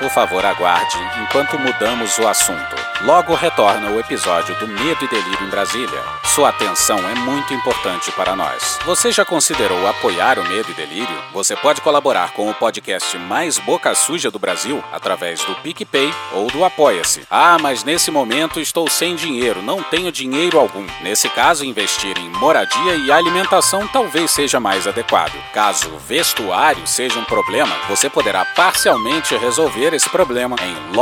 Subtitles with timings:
[0.00, 2.89] Por favor, aguarde enquanto mudamos o assunto.
[3.02, 6.02] Logo retorna o episódio do Medo e Delírio em Brasília.
[6.22, 8.78] Sua atenção é muito importante para nós.
[8.84, 11.18] Você já considerou apoiar o Medo e Delírio?
[11.32, 16.48] Você pode colaborar com o podcast mais boca suja do Brasil através do PicPay ou
[16.48, 17.26] do Apoia-se.
[17.30, 20.86] Ah, mas nesse momento estou sem dinheiro, não tenho dinheiro algum.
[21.00, 25.32] Nesse caso, investir em moradia e alimentação talvez seja mais adequado.
[25.54, 30.96] Caso vestuário seja um problema, você poderá parcialmente resolver esse problema em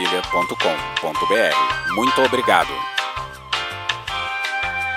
[0.00, 1.94] loja.medoedelirioembrasilha.com.br.
[1.94, 2.68] Muito obrigado.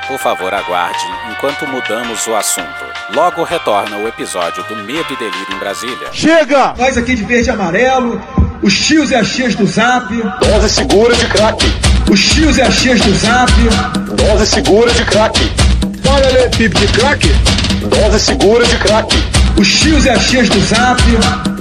[0.07, 2.83] Por favor, aguarde enquanto mudamos o assunto.
[3.13, 6.09] Logo retorna o episódio do Medo e Delírio em Brasília.
[6.11, 6.73] Chega!
[6.77, 8.21] Nós aqui de verde e amarelo,
[8.61, 10.05] os tios e as tias do Zap.
[10.41, 11.65] Dose segura de crack.
[12.11, 13.51] Os tios e as tias do Zap.
[14.15, 15.39] Dose segura de crack.
[16.05, 17.27] Olha ali, pipo de crack.
[17.87, 19.15] Dose segura de crack.
[19.57, 21.01] Os tios e as tias do Zap.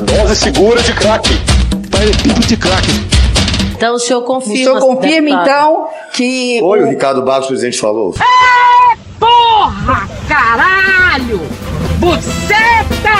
[0.04, 1.28] Dose segura de crack.
[1.94, 3.21] Olha ali, pipo de crack.
[3.82, 4.54] Então o senhor confirma.
[4.54, 6.60] O senhor confirma, então, que.
[6.60, 8.14] Foi o Ricardo Barros, o presidente falou.
[9.18, 11.40] Porra, caralho!
[11.98, 13.10] Buceta!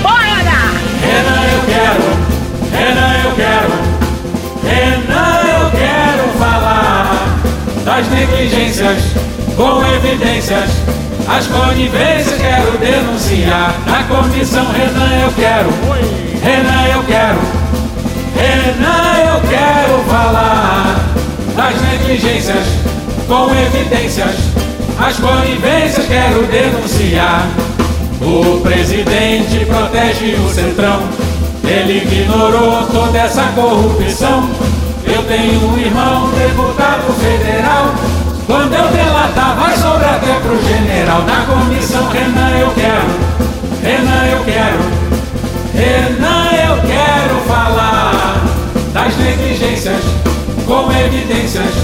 [0.00, 0.60] Bora!
[1.02, 2.04] Renan, eu quero,
[2.78, 3.72] Renan, eu quero,
[4.62, 7.40] Renan, eu quero falar
[7.84, 8.98] das negligências
[9.56, 10.70] com evidências.
[11.26, 14.64] As conivências quero denunciar na comissão.
[14.70, 15.70] Renan, eu quero,
[16.40, 17.61] Renan, eu quero,
[18.42, 20.96] Renan, eu quero falar
[21.54, 22.66] das negligências
[23.28, 24.34] com evidências.
[24.98, 27.46] As conivências quero denunciar.
[28.20, 31.02] O presidente protege o centrão.
[31.62, 34.50] Ele ignorou toda essa corrupção.
[35.04, 37.94] Eu tenho um irmão, deputado federal.
[38.44, 41.22] Quando eu delatar, vai sobrar até pro general.
[41.22, 43.06] Na comissão, Renan, eu quero.
[43.84, 45.02] Renan, eu quero.
[45.74, 48.01] Renan, eu quero falar
[49.02, 50.00] das negligências
[50.64, 51.74] com evidências.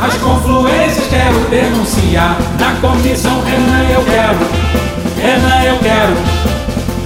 [0.00, 2.36] As confluências quero denunciar.
[2.58, 4.38] Na comissão, Renan, eu quero.
[5.16, 6.16] Renan, eu quero.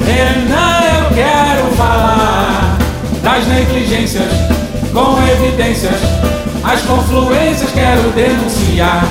[0.07, 2.79] Renan, eu quero falar
[3.23, 4.33] das negligências
[4.95, 6.01] com evidências.
[6.65, 9.05] As confluências quero denunciar.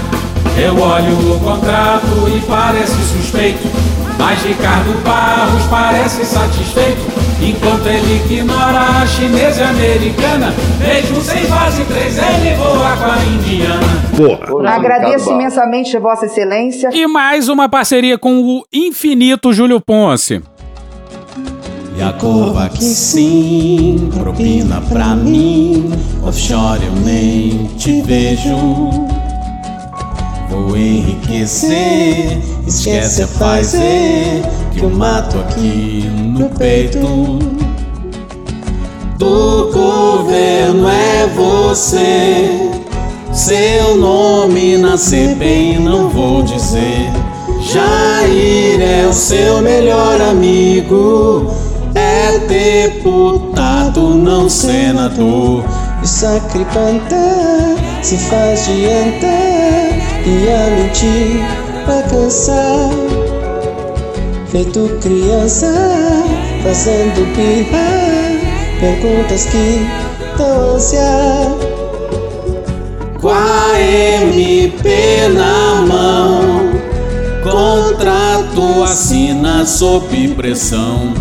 [0.57, 3.67] Eu olho o contrato e parece suspeito.
[4.17, 7.28] Mas Ricardo Barros parece satisfeito.
[7.41, 13.05] Enquanto ele ignora a chinesa e a americana, mesmo sem fase 3, ele voa com
[13.05, 14.69] a indiana.
[14.69, 16.89] Agradeço imensamente, Vossa Excelência.
[16.93, 20.41] E mais uma parceria com o infinito Júlio Ponce.
[21.97, 25.91] Yakova que sim, propina pra mim.
[26.23, 28.55] Offshore eu nem te vejo.
[30.49, 34.41] Vou enriquecer, esquece a fazer.
[34.71, 36.99] Que eu mato aqui no peito.
[39.17, 42.71] Do governo é você.
[43.31, 47.11] Seu nome na CPI não vou dizer.
[47.61, 51.53] Jair é o seu melhor amigo.
[51.93, 55.63] É deputado, não senador.
[56.01, 57.15] E sacripanta
[58.01, 59.48] se faz de anta
[60.25, 61.45] e a mentir
[61.85, 62.89] pra cansar.
[64.47, 65.71] Feito criança,
[66.63, 68.39] fazendo birra,
[68.79, 69.87] perguntas que
[70.37, 70.99] dão ânsia.
[73.21, 76.71] Com a MP na mão,
[77.43, 81.13] contrato assina sob pressão.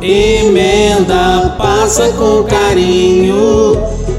[0.00, 3.76] Emenda passa com carinho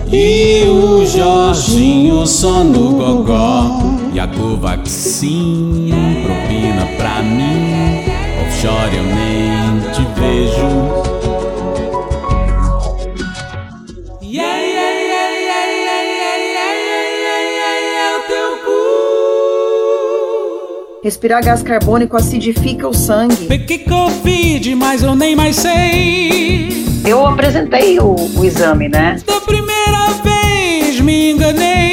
[0.10, 3.93] e o Jorginho só no gogó.
[4.14, 5.90] Yakovac sim,
[6.24, 8.04] propina pra mim.
[8.46, 10.70] Offshore eu nem te vejo.
[14.22, 18.80] Yeah, yeah, yeah, yeah, yeah, yeah, yeah, yeah, yeah, yeah, o teu cu.
[21.04, 23.48] Respirar gás carbônico acidifica o sangue.
[23.48, 26.86] Peguei Covid, mas eu nem mais sei.
[27.04, 29.18] Eu apresentei o, o exame, né?
[29.26, 31.93] Da primeira vez me enganei.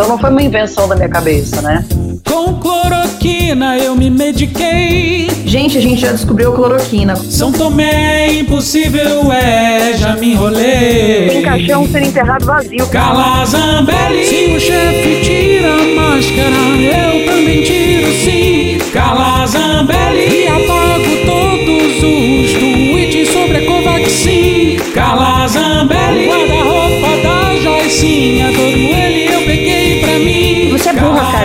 [0.00, 1.84] Então não foi uma invenção da minha cabeça, né?
[2.26, 5.28] Com cloroquina eu me mediquei.
[5.44, 7.14] Gente, a gente já descobriu cloroquina.
[7.16, 11.28] São Tomé impossível, é, já me enrolei.
[11.28, 12.86] Tem caixão sendo enterrado vazio.
[12.86, 14.24] Calazambelli.
[14.24, 16.48] Se o chefe tira a máscara,
[16.80, 18.78] eu também tiro sim.
[18.94, 20.44] Calazambelli.
[20.44, 24.78] E apago todos os tweets sobre a Covaxin.
[24.94, 26.26] Calazambelli.
[26.26, 29.09] O guarda-roupa da Joicinha, todo ele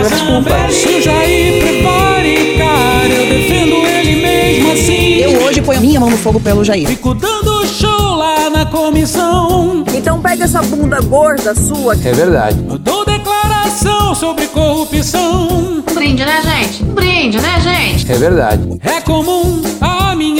[0.02, 0.50] Desculpa.
[0.96, 5.14] O Jair prepare, cara, eu defendo ele mesmo assim.
[5.16, 6.86] Eu hoje ponho minha mão no fogo pelo Jair.
[6.86, 9.84] Fico dando show lá na comissão.
[9.94, 11.94] Então pega essa bunda gorda sua.
[11.94, 12.58] É verdade.
[12.68, 15.48] Eu dou declaração sobre corrupção.
[15.88, 16.82] Um brinde, né, gente?
[16.84, 18.10] Um brinde, né, gente?
[18.10, 18.78] É verdade.
[18.82, 19.95] É comum, a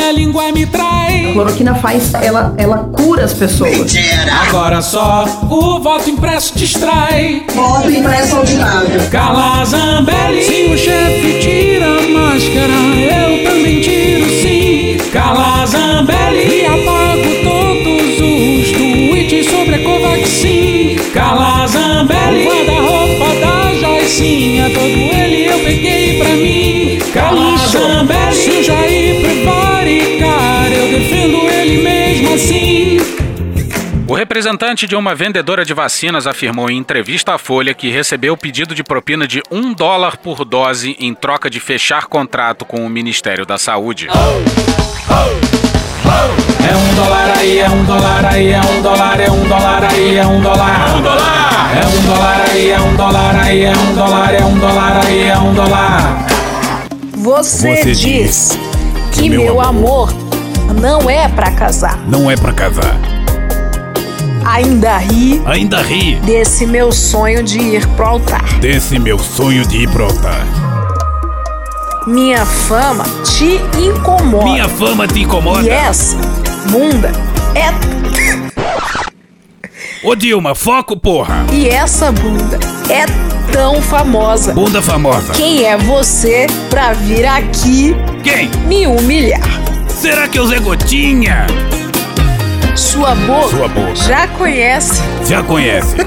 [0.06, 1.30] minha língua me A trai.
[1.32, 3.92] cloroquina faz, ela, ela cura as pessoas.
[4.48, 7.44] Agora só o voto impresso distrai.
[7.54, 9.00] Voto impresso auditável.
[9.10, 10.42] Cala Zambelli.
[10.44, 14.96] Se o chefe tira a máscara, eu também tiro sim.
[15.12, 16.60] Cala Zambelli.
[16.62, 20.96] E apago todos os tweets sobre a Covaxin.
[21.12, 22.46] Cala Zambelli.
[22.46, 26.98] O guarda-roupa da Joicinha, todo ele eu peguei pra mim.
[27.12, 28.55] Cala Zambelli.
[34.16, 38.82] Representante de uma vendedora de vacinas afirmou em entrevista à Folha que recebeu pedido de
[38.82, 43.58] propina de um dólar por dose em troca de fechar contrato com o Ministério da
[43.58, 44.08] Saúde.
[46.68, 50.16] É um dólar aí, é um dólar aí, é um dólar, é um dólar aí,
[50.16, 50.88] é um dólar.
[50.88, 51.46] É um dólar!
[51.76, 55.22] É um dólar aí, é um dólar aí, é um dólar, é um dólar aí,
[55.24, 56.26] é um dólar.
[57.16, 58.58] Você, Você diz,
[59.12, 60.10] que meu meu amor
[60.80, 61.98] não é pra casar.
[62.08, 63.15] Não é pra casar.
[64.46, 68.44] Ainda ri Ainda ri desse meu sonho de ir pro altar.
[68.60, 70.46] desse meu sonho de ir pro altar.
[72.06, 74.44] Minha fama te incomoda.
[74.44, 75.62] Minha fama te incomoda?
[75.62, 76.16] E essa
[76.70, 77.10] bunda
[77.54, 77.74] é.
[80.06, 81.44] Ô Dilma, foco, porra!
[81.52, 83.04] E essa bunda é
[83.52, 84.52] tão famosa.
[84.52, 85.32] Bunda famosa.
[85.32, 88.48] Quem é você pra vir aqui Quem?
[88.68, 89.40] me humilhar?
[89.88, 91.48] Será que é o Zé Gotinha?
[92.76, 93.94] Sua boca, Sua boca.
[93.96, 95.02] já conhece.
[95.26, 95.96] Já conhece.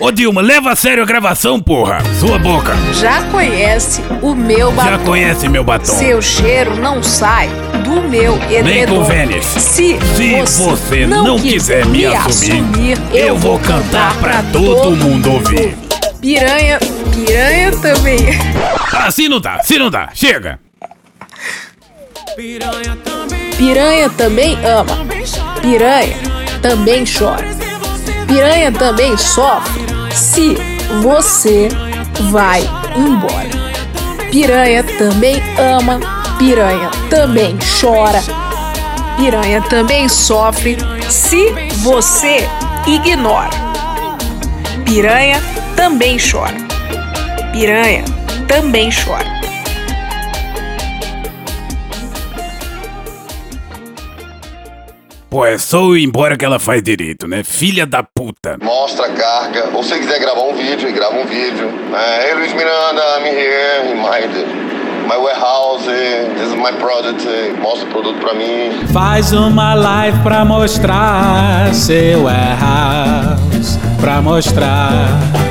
[0.00, 1.98] Ô Dilma, leva a sério a gravação, porra!
[2.18, 2.72] Sua boca!
[2.94, 4.90] Já conhece o meu batom.
[4.90, 5.84] Já conhece meu batom.
[5.84, 7.50] Seu cheiro não sai
[7.84, 8.96] do meu Nem edredom.
[8.96, 9.44] com Vênis.
[9.44, 15.76] Se, Se você não quiser me assumir, eu vou cantar pra todo mundo ouvir.
[16.18, 16.78] Piranha,
[17.14, 18.18] piranha também.
[18.94, 20.08] Assim não dá, assim não dá.
[20.14, 20.58] Chega!
[22.36, 23.19] Piranha também
[24.64, 25.06] ama.
[25.60, 27.46] Piranha também chora.
[28.26, 29.84] Piranha também sofre
[30.14, 30.56] se
[31.02, 31.68] você
[32.30, 32.62] vai
[32.96, 33.50] embora.
[34.30, 36.00] Piranha também ama.
[36.38, 38.22] Piranha também chora.
[39.16, 40.78] Piranha também sofre
[41.10, 41.52] se
[41.82, 42.48] você
[42.86, 43.50] ignora.
[44.86, 45.42] Piranha
[45.76, 46.56] também chora.
[47.52, 48.04] Piranha
[48.48, 49.49] também chora.
[55.30, 57.44] Pô, é só eu ir embora que ela faz direito, né?
[57.44, 58.58] Filha da puta.
[58.60, 59.70] Mostra a carga.
[59.72, 61.70] Ou se quiser gravar um vídeo, aí grava um vídeo.
[61.94, 65.86] É, hey Luiz Miranda, I'm here my, my warehouse.
[65.86, 67.24] This is my project.
[67.60, 68.84] Mostra o produto pra mim.
[68.92, 73.78] Faz uma live pra mostrar seu warehouse.
[74.00, 75.49] Pra mostrar.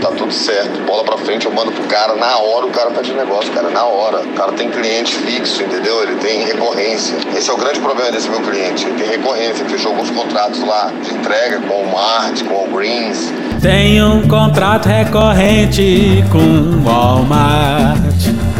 [0.00, 0.80] Tá tudo certo.
[0.86, 2.14] Bola pra frente, eu mando pro cara.
[2.14, 3.68] Na hora o cara tá de negócio, cara.
[3.68, 4.20] Na hora.
[4.22, 6.02] O cara tem cliente fixo, entendeu?
[6.02, 7.18] Ele tem recorrência.
[7.36, 8.86] Esse é o grande problema desse meu cliente.
[8.86, 9.62] Ele tem recorrência.
[9.62, 13.30] Ele fechou alguns contratos lá de entrega com o Mart, com o Greens.
[13.60, 17.98] Tem um contrato recorrente com Walmart,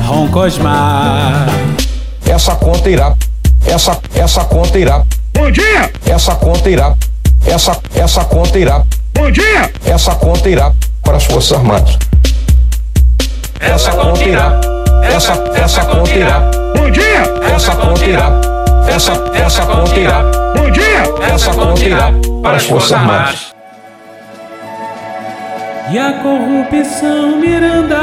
[0.06, 1.46] Roncosmar.
[2.26, 3.14] Essa conta irá.
[3.66, 5.02] Essa, essa conta irá.
[5.32, 5.90] Bom dia!
[6.04, 6.94] Essa conta irá.
[7.46, 8.82] Essa, essa conta irá.
[9.14, 9.72] Bom dia!
[9.86, 10.70] Essa conta irá
[11.02, 11.98] para as Forças Armadas.
[13.58, 14.60] Essa conta irá.
[15.02, 16.40] Essa, essa conta irá.
[16.76, 17.22] Bom dia!
[17.54, 18.30] Essa conta irá.
[18.88, 20.22] Essa, essa conta irá.
[20.56, 21.32] Bom dia!
[21.32, 23.54] Essa conta irá para as Forças Armadas.
[25.90, 27.96] E a corrupção Miranda?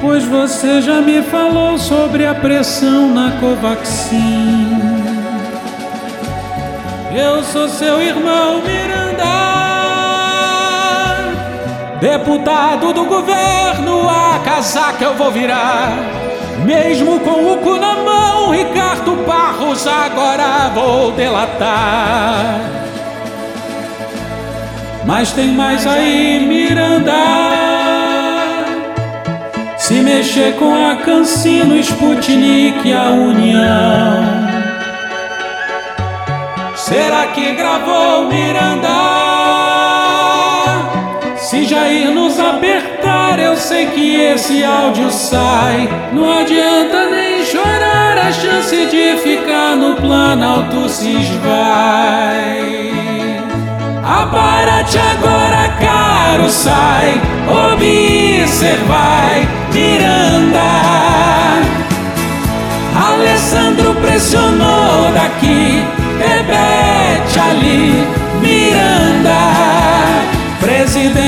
[0.00, 4.94] Pois você já me falou sobre a pressão na Covaxin.
[7.14, 9.53] Eu sou seu irmão Miranda,
[12.04, 15.90] deputado do governo, a casaca eu vou virar.
[16.62, 22.60] Mesmo com o cu na mão, Ricardo Barros, agora vou delatar.
[25.06, 27.12] Mas tem mais aí, Miranda.
[29.78, 34.24] Se mexer com a Cancino, Sputnik, a União.
[36.76, 39.23] Será que gravou Miranda?
[41.74, 45.88] Se Jair nos apertar, eu sei que esse áudio sai.
[46.12, 52.84] Não adianta nem chorar, a chance de ficar no Planalto se esvai.
[54.04, 57.20] Aparate agora, caro, sai.
[57.72, 61.43] Observai, Miranda.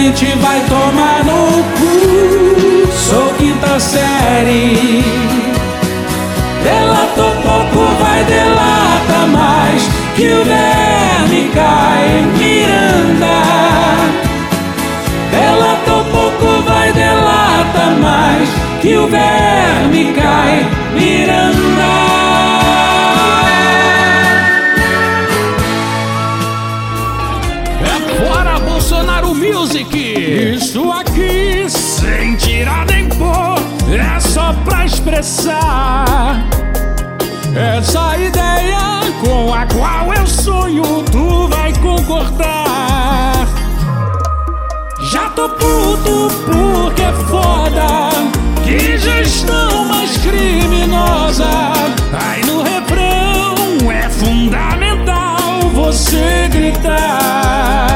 [0.06, 2.92] Gente vai tomar no cu.
[2.92, 5.02] Sou quinta série.
[6.62, 9.82] Delatou pouco, vai delata mais.
[10.14, 13.42] Que o verme cai Miranda.
[15.32, 18.48] Delatou pouco, vai delata mais.
[18.80, 22.05] Que o verme cai Miranda.
[35.16, 36.36] Essa
[38.18, 43.48] ideia com a qual eu sonho, tu vai concordar.
[45.10, 48.10] Já tô puto porque é foda,
[48.62, 51.48] que gestão mais criminosa.
[52.12, 57.95] Aí no refrão é fundamental você gritar.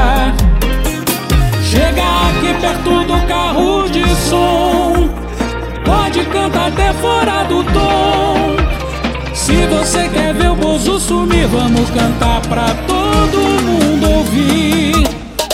[11.47, 15.07] Vamos cantar pra todo mundo ouvir.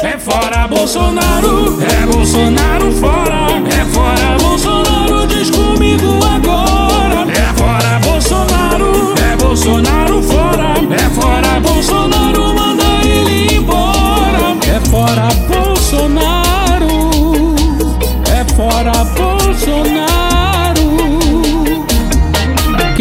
[0.03, 2.46] É fora Bolsonaro, é Bolsonaro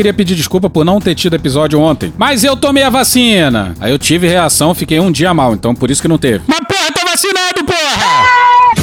[0.07, 2.13] Queria pedir desculpa por não ter tido episódio ontem.
[2.17, 3.75] Mas eu tomei a vacina.
[3.81, 6.45] Aí eu tive reação, fiquei um dia mal, então por isso que não teve.
[6.47, 8.77] Mas porra, tô vacinado, porra!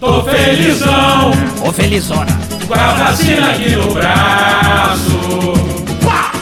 [0.00, 1.30] Tô felizão,
[1.64, 2.26] Ô felizona.
[2.66, 5.20] com a vacina aqui no braço.
[6.04, 6.32] Pá!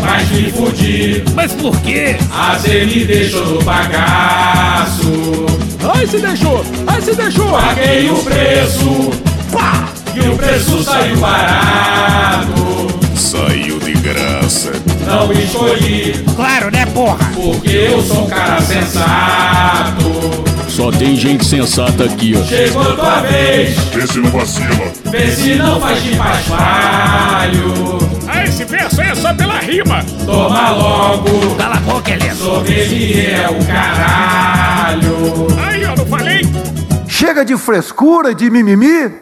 [0.00, 2.16] Mas me fudi, Mas por quê?
[2.34, 5.44] a Zé me deixou no bagaço.
[5.94, 6.64] Ai, se deixou!
[6.86, 7.50] Ai, se deixou!
[7.60, 9.10] Paguei o preço,
[9.52, 9.86] pá!
[10.14, 12.71] E o preço saiu barato.
[13.16, 14.72] Saiu de graça.
[15.06, 17.30] Não escolhi, Claro, né, porra?
[17.34, 20.42] porque eu sou um cara sensato.
[20.68, 22.44] Só tem gente sensata aqui, ó.
[22.44, 24.92] Chegou tua vez, Vê se não vacila.
[25.04, 27.98] vê se não faz de paspalho.
[28.26, 30.02] Ah, esse verso aí é só pela rima.
[30.24, 32.34] Toma logo, Cala a boca, Helena.
[32.34, 35.46] sommelier é o caralho.
[35.66, 36.40] Aí, ó, não falei?
[37.06, 39.12] Chega de frescura, de mimimi.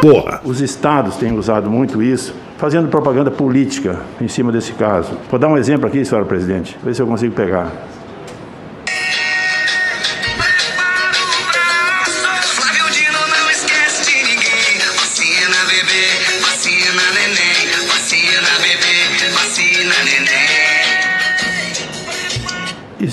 [0.00, 0.40] Porra.
[0.44, 5.12] Os estados têm usado muito isso, fazendo propaganda política em cima desse caso.
[5.30, 7.72] Vou dar um exemplo aqui, senhora presidente, ver se eu consigo pegar.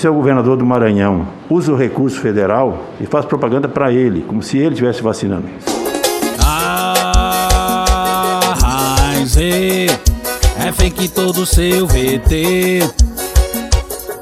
[0.02, 1.28] Isso é o governador do Maranhão.
[1.48, 5.44] Usa o recurso federal e faz propaganda para ele, como se ele estivesse vacinando.
[9.14, 9.86] Heinze,
[10.58, 12.80] é fake todo seu VT.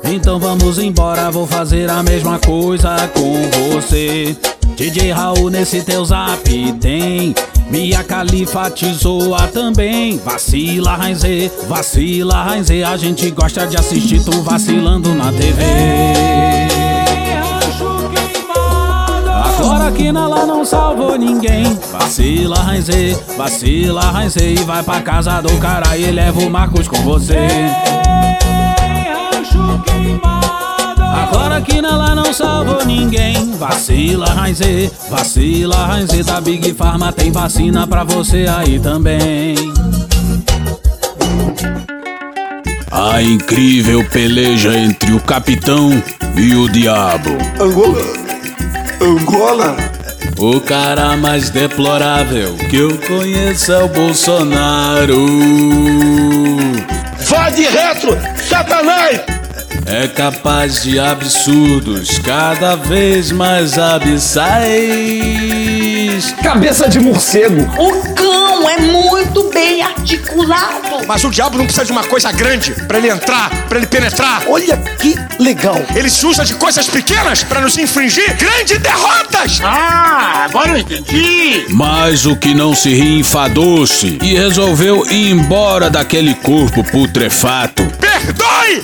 [0.04, 4.37] Então vamos embora, vou fazer a mesma coisa com você.
[4.76, 6.42] DJ Raul nesse teu zap
[6.75, 7.34] tem.
[7.70, 10.18] Mia Khalifa te zoa também.
[10.18, 12.82] Vacila, Heinze, vacila, Heinze.
[12.82, 15.62] A gente gosta de assistir tu vacilando na TV.
[19.58, 21.78] Agora que na lá não salvou ninguém.
[21.92, 24.40] Vacila, Heinze, vacila, Heinze.
[24.40, 27.46] E vai pra casa do cara e leva o Marcos com você.
[31.12, 33.52] Agora que na lá não salvou ninguém.
[33.52, 36.22] Vacila, Heinze, vacila, Heinze.
[36.22, 39.54] Da Big Pharma tem vacina pra você aí também.
[42.90, 45.90] A incrível peleja entre o capitão
[46.36, 47.30] e o diabo.
[47.60, 48.02] Angola.
[49.00, 49.76] Angola.
[50.38, 55.26] O cara mais deplorável que eu conheço é o Bolsonaro.
[57.26, 58.16] Vá de retro,
[58.48, 59.39] Satanás!
[59.92, 64.70] É capaz de absurdos cada vez mais abissais.
[66.44, 67.61] Cabeça de morcego.
[67.76, 71.04] O cão é muito bem articulado.
[71.09, 74.44] Mas o diabo não precisa de uma coisa grande pra ele entrar, pra ele penetrar.
[74.47, 75.85] Olha que legal.
[75.97, 79.61] Ele se usa de coisas pequenas pra nos infringir grandes derrotas.
[79.61, 81.66] Ah, agora eu entendi.
[81.68, 87.82] Mas o que não se ri enfadou-se e resolveu ir embora daquele corpo putrefato.
[88.20, 88.82] Perdoe,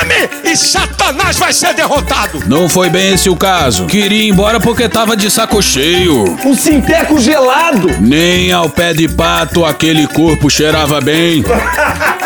[0.00, 2.42] ame e Satanás vai ser derrotado.
[2.46, 3.86] Não foi bem esse o caso.
[3.86, 6.36] Queria ir embora porque tava de saco cheio.
[6.44, 7.88] Um sinteco gelado.
[8.00, 11.44] Nem ao pé de pato aquele corpo cheirava bem.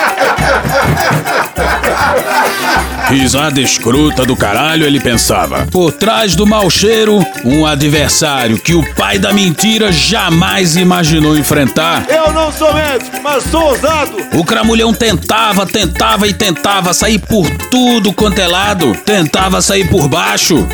[3.08, 5.64] Risada escrota do caralho, ele pensava.
[5.70, 12.04] Por trás do mau cheiro, um adversário que o pai da mentira jamais imaginou enfrentar.
[12.08, 14.16] Eu não sou médico, mas sou ousado.
[14.34, 18.92] O cramulhão tentava, tentava e tentava sair por tudo quanto é lado.
[19.04, 20.66] Tentava sair por baixo.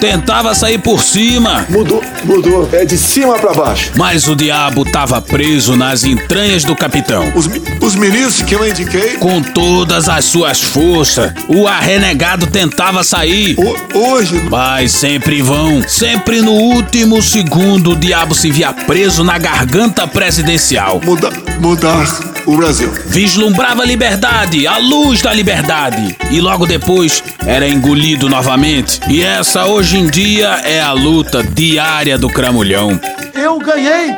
[0.00, 1.66] Tentava sair por cima.
[1.68, 2.68] Mudou, mudou.
[2.72, 3.92] É de cima pra baixo.
[3.96, 7.30] Mas o diabo tava preso nas entranhas do capitão.
[7.34, 7.48] Os,
[7.80, 9.18] os ministros que eu indiquei.
[9.18, 13.56] Com todas as suas forças, o arrenegado tentava sair.
[13.58, 14.40] O, hoje.
[14.50, 15.86] Mas sempre em vão.
[15.86, 21.00] Sempre no último segundo, o diabo se via preso na garganta presidencial.
[21.04, 22.06] Muda, mudar
[22.50, 22.92] o Brasil.
[23.06, 26.16] Vislumbrava a liberdade, a luz da liberdade.
[26.30, 29.00] E logo depois era engolido novamente.
[29.08, 32.98] E essa hoje em dia é a luta diária do cramulhão.
[33.34, 34.14] Eu ganhei.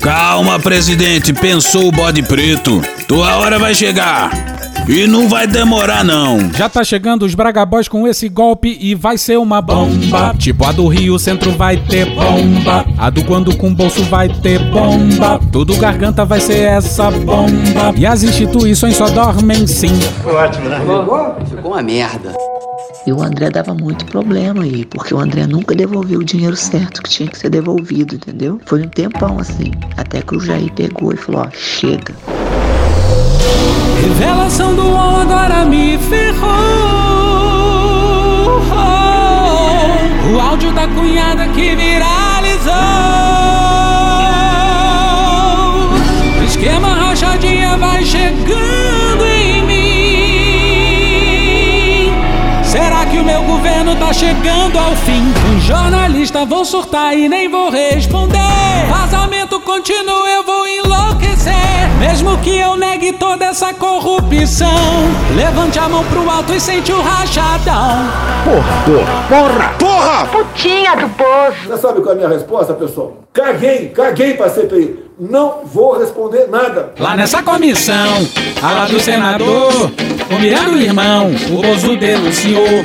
[0.00, 2.82] Calma, presidente, pensou o bode preto.
[3.06, 4.30] Tua hora vai chegar.
[4.92, 6.52] E não vai demorar, não.
[6.52, 10.34] Já tá chegando os Bragabóis com esse golpe e vai ser uma bomba.
[10.36, 12.84] Tipo a do Rio Centro vai ter bomba.
[12.98, 15.38] A do Quando com Bolso vai ter bomba.
[15.52, 17.94] Tudo garganta vai ser essa bomba.
[17.96, 19.94] E as instituições só dormem sim.
[20.24, 20.80] Foi ótimo, né?
[21.48, 22.34] Ficou uma merda.
[23.06, 27.00] E o André dava muito problema aí, porque o André nunca devolveu o dinheiro certo
[27.00, 28.60] que tinha que ser devolvido, entendeu?
[28.66, 32.12] Foi um tempão assim, até que o Jair pegou e falou: ó, chega.
[34.02, 36.50] Revelação do on agora me ferrou.
[40.32, 42.72] O áudio da cunhada que viralizou.
[46.40, 49.80] O esquema rachadinha vai chegando em mim.
[52.64, 55.22] Será que o meu governo tá chegando ao fim?
[55.52, 58.38] Um jornalista vou surtar e nem vou responder.
[58.88, 60.39] Vazamento contínuo, eu.
[62.10, 64.68] Mesmo que eu negue toda essa corrupção,
[65.36, 68.04] levante a mão pro alto e sente o rachadão.
[68.44, 70.26] Porra, porra, porra, porra!
[70.26, 71.68] Putinha do poço.
[71.68, 73.18] Você sabe qual é a minha resposta, pessoal?
[73.32, 74.98] Caguei, caguei pra CPI.
[75.20, 76.92] Não vou responder nada.
[76.98, 78.28] Lá nessa comissão,
[78.60, 79.92] a lá do senador,
[80.28, 82.84] humilhando o irmão, o Bozo denunciou.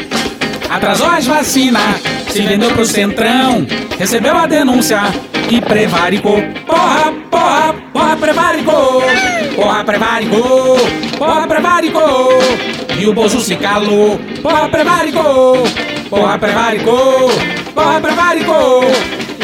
[0.69, 3.65] Atrasou as vacinas, se vendeu pro centrão,
[3.97, 5.01] recebeu a denúncia
[5.49, 6.41] e prevaricou.
[6.65, 9.03] Porra, porra, porra, prevaricou.
[9.55, 10.77] Porra, prevaricou.
[11.17, 12.29] Porra, prevaricou.
[12.99, 14.19] E o Bozo se calou.
[14.41, 15.63] Porra, prevaricou.
[16.09, 17.31] Porra, prevaricou.
[17.73, 18.83] Porra, prevaricou.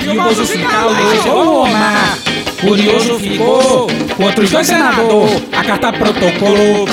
[0.03, 0.95] E o Bozo se calou.
[1.23, 2.61] Chegou o.
[2.61, 3.87] Curioso ficou.
[4.19, 6.87] Outros dois senador, a carta protocolou.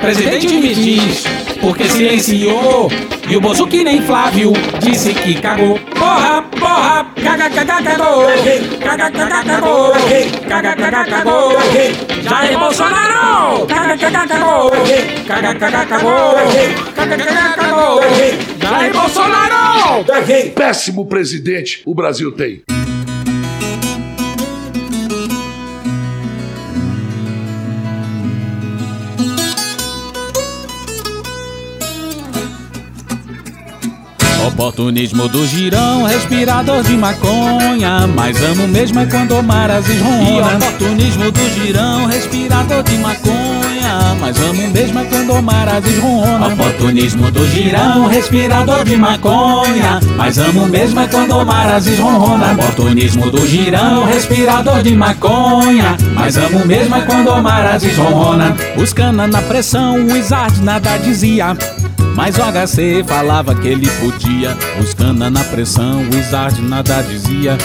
[0.00, 1.24] Presidente me diz,
[1.60, 2.90] porque silenciou.
[3.28, 5.78] E o Bozo que nem Flávio disse que cagou.
[5.98, 8.26] Porra, porra, caga, caga, cagou.
[8.80, 9.92] Caga, caga, cagou.
[10.48, 11.52] Caga, caga, cagou.
[12.22, 13.66] Jair Bolsonaro.
[13.66, 14.70] Caga, caga, cagou.
[15.26, 16.34] Caga, caga, cagou.
[16.94, 18.00] Caga, caga, cagou.
[18.62, 20.04] Jair Bolsonaro.
[20.04, 20.50] Caguei.
[20.50, 22.62] Péssimo presidente o Brasil tem.
[34.46, 38.06] Oportunismo do girão, respirador de maconha.
[38.14, 40.56] Mas amo mesmo é quando Marazes ronrona.
[40.56, 44.14] Oportunismo do girão, respirador de maconha.
[44.20, 46.46] Mas amo mesmo é quando Marazes ronrona.
[46.46, 50.00] Oportunismo do girão, respirador de maconha.
[50.16, 52.52] Mas amo mesmo é quando Marazes ronrona.
[52.52, 55.96] Oportunismo do girão, respirador de maconha.
[56.14, 58.56] Mas amo mesmo é quando Marazes ronrona.
[58.76, 61.56] Os cana na pressão, o Izard nada dizia.
[62.16, 64.56] Mas o HC falava que ele podia.
[64.80, 67.58] Os cana na pressão, o Izard nada dizia.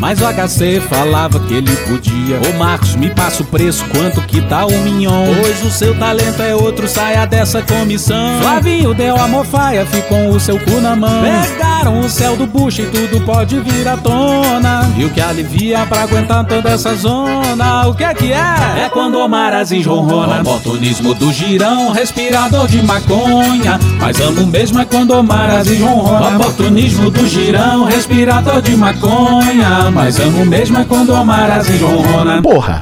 [0.00, 2.40] Mas o HC falava que ele podia.
[2.48, 5.26] Ô Marcos, me passa o preço, quanto que tá o mignon?
[5.42, 8.40] Pois o seu talento é outro, saia dessa comissão.
[8.40, 11.22] Flavinho deu a mofaia, ficou o seu cu na mão.
[11.22, 14.90] Pegaram o céu do bucho e tudo pode vir à tona.
[14.96, 17.86] E o que alivia pra aguentar toda essa zona?
[17.86, 18.84] O que é que é?
[18.86, 20.40] É quando o Marazes ronrona.
[20.40, 23.78] Oportunismo do girão, respirador de maconha.
[23.98, 26.36] Mas amo mesmo é quando o Marazes ronrona.
[26.36, 32.40] Oportunismo do girão, respirador de maconha mas amo mesmo é quando a Marazzi ronrona.
[32.42, 32.80] Porra!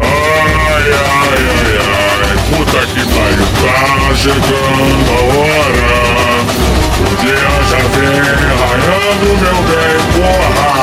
[0.00, 5.84] Ai, ai, ai, ai, puta que pariu, tá chegando a hora.
[7.00, 8.18] O dia já vem
[8.60, 10.78] raiando, meu bem, porra.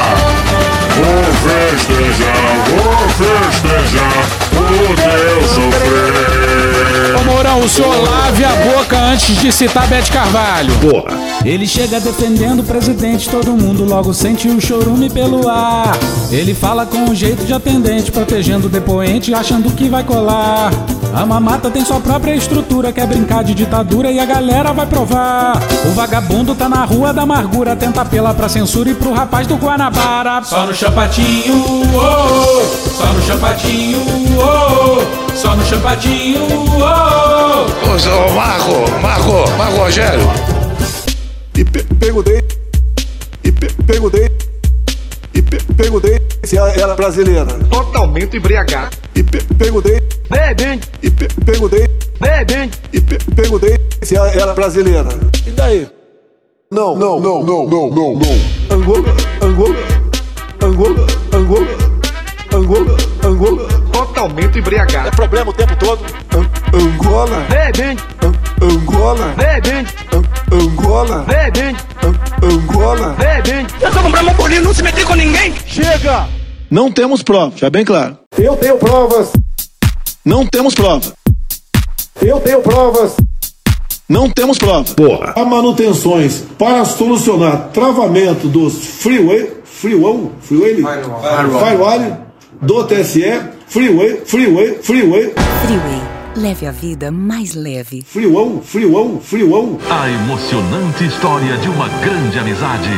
[0.98, 7.16] Vou festejar, vou festejar o teu sofrer.
[7.20, 10.74] Ô Mourão, o senhor lave a boca antes de citar Bete Carvalho.
[10.80, 11.21] Porra.
[11.44, 15.98] Ele chega defendendo o presidente, todo mundo logo sente o chorume pelo ar.
[16.32, 20.72] Ele fala com um jeito de atendente, protegendo o depoente, achando que vai colar.
[21.14, 25.60] A mamata tem sua própria estrutura, quer brincar de ditadura e a galera vai provar.
[25.86, 29.56] O vagabundo tá na rua da amargura, tenta apelar pra censura e pro rapaz do
[29.56, 30.44] Guanabara.
[30.44, 31.56] Só no chapatinho,
[31.96, 34.00] oh, oh, só no chapatinho,
[34.38, 38.34] oh, oh, só no chapatinho, oh, oh.
[38.34, 40.51] Marco, Marco, Marco Rogério.
[42.02, 42.44] Pe perguntei.
[43.44, 44.28] E pe perguntei.
[45.34, 47.46] E pe perguntei se ela era brasileira.
[47.70, 48.90] Totalmente embriagado.
[49.14, 50.02] E pe perguntei.
[50.28, 50.88] Bebendo.
[51.00, 51.88] E pe perguntei.
[52.20, 52.76] Bebendo.
[52.92, 55.10] E pe perguntei se ela era brasileira.
[55.46, 55.88] E daí?
[56.72, 58.76] Não, não, não, não, não, não, não.
[58.76, 59.76] Angola, Angola,
[60.64, 61.68] Angola, Angola,
[62.54, 63.68] Angola, Angola.
[63.94, 65.08] Totalmente embriagado.
[65.08, 66.04] É problema o tempo todo.
[66.34, 67.46] An Angola.
[67.50, 68.04] Bebendo.
[68.22, 68.34] An
[68.66, 69.34] Angola.
[69.38, 69.90] Bebendo.
[70.12, 71.26] An Angola.
[71.28, 71.80] Bebendo.
[72.04, 73.16] An Angola.
[73.18, 73.74] Bebendo.
[73.80, 75.54] Eu sou um Bramambolino, não se meter com ninguém.
[75.66, 76.28] Chega!
[76.70, 78.18] Não temos prova, já bem claro.
[78.38, 79.32] Eu tenho provas.
[80.24, 81.14] Não temos prova.
[82.22, 83.16] Eu tenho provas.
[84.08, 84.94] Não temos prova.
[84.94, 85.34] Porra.
[85.38, 93.24] Há manutenções para solucionar travamento dos freeway, freeway, freeway, firewall do TSE,
[93.68, 95.34] freeway, freeway, freeway,
[95.66, 96.02] Freeway.
[96.36, 98.02] Leve a vida mais leve.
[98.06, 99.78] freeway, freeway, freeway.
[99.90, 102.90] A emocionante história de uma grande amizade.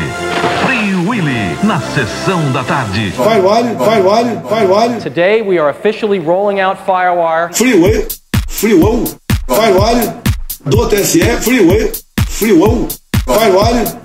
[0.65, 3.11] Free Willy, na sessão da tarde.
[3.11, 7.51] Firewall, firewall, firewall, Today we are officially rolling out Firewire.
[7.53, 8.05] freeway,
[8.47, 9.03] freeway,
[9.47, 10.21] firewall
[10.65, 11.91] do TSE, freeway,
[12.27, 12.87] freeway,
[13.25, 14.02] firewall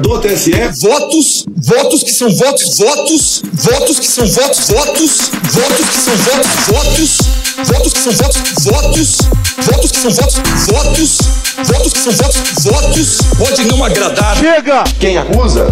[0.00, 0.52] do TSE.
[0.80, 6.46] Votos, votos que são votos, votos, votos que são votos, votos, votos que são votos,
[6.66, 7.18] votos,
[7.64, 9.18] votos que são votos, votos,
[9.58, 10.36] votos que são votos,
[10.66, 11.18] votos,
[11.64, 13.18] votos que são votos, votos.
[13.38, 14.36] Pode não agradar.
[14.36, 14.84] Chega!
[14.98, 15.66] Quem acusa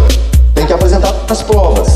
[0.53, 1.87] tem que apresentar as provas.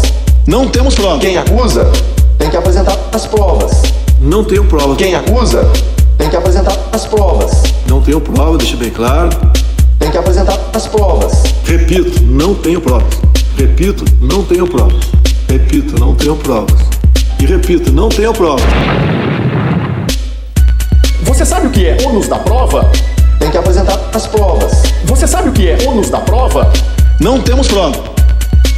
[0.48, 1.20] Não temos prova.
[1.20, 1.90] Quem acusa
[2.38, 3.72] tem que apresentar as provas.
[4.20, 4.96] Não tenho prova.
[4.96, 5.70] Quem acusa
[6.18, 7.52] tem que apresentar as provas.
[7.88, 9.30] Não tenho prova, deixa bem claro.
[10.00, 11.44] Tem que apresentar as provas.
[11.66, 13.14] Repito, não tenho provas.
[13.58, 15.04] Repito, não tenho provas.
[15.50, 16.80] Repito, não tenho provas.
[17.40, 18.64] E repito, não tenho provas.
[21.24, 22.92] Você sabe o que é ônus da prova?
[23.40, 24.84] Tem que apresentar as provas.
[25.06, 26.72] Você sabe o que é ônus da prova?
[27.20, 28.04] Não temos prova.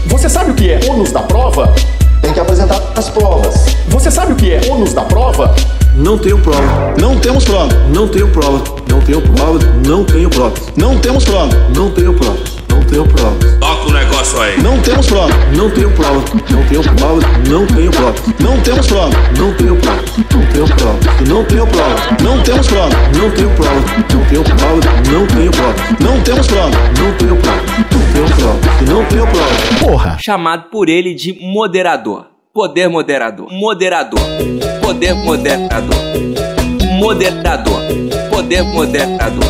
[0.08, 1.74] Você sabe o que é ônus da prova?
[2.22, 3.66] Tem que apresentar as provas.
[3.90, 5.54] Você sabe o que é ônus da prova?
[5.98, 6.94] Não tenho prova.
[7.00, 7.74] Não temos prova.
[7.94, 8.62] Não tenho prova.
[8.90, 9.60] Não tenho prova.
[9.88, 10.54] Não tenho prova.
[10.76, 11.56] Não temos prova.
[11.74, 12.38] Não tenho prova.
[12.70, 13.36] Não tenho prova.
[13.60, 14.62] Toca o negócio aí.
[14.62, 15.34] Não temos prova.
[15.56, 16.24] Não tenho prova.
[16.50, 17.22] Não tenho prova.
[17.50, 18.14] Não tenho prova.
[18.40, 19.10] Não temos prova.
[19.38, 20.02] Não tenho prova.
[20.36, 21.00] Não tenho prova.
[21.26, 21.96] Não tenho prova.
[22.22, 22.90] Não temos prova.
[23.16, 23.76] Não tenho prova.
[24.12, 24.82] Não tenho prova.
[25.12, 25.76] Não tenho prova.
[26.02, 26.72] Não temos prova.
[27.00, 27.62] Não tenho prova.
[27.80, 28.60] Não tenho prova.
[28.92, 29.80] Não tenho prova.
[29.80, 30.18] Porra.
[30.24, 32.26] Chamado por ele de moderador.
[32.54, 33.48] Poder moderador.
[33.52, 34.20] Moderador.
[34.86, 35.96] Poder moderador.
[37.00, 37.82] Moderador.
[38.30, 39.44] Poder moderador.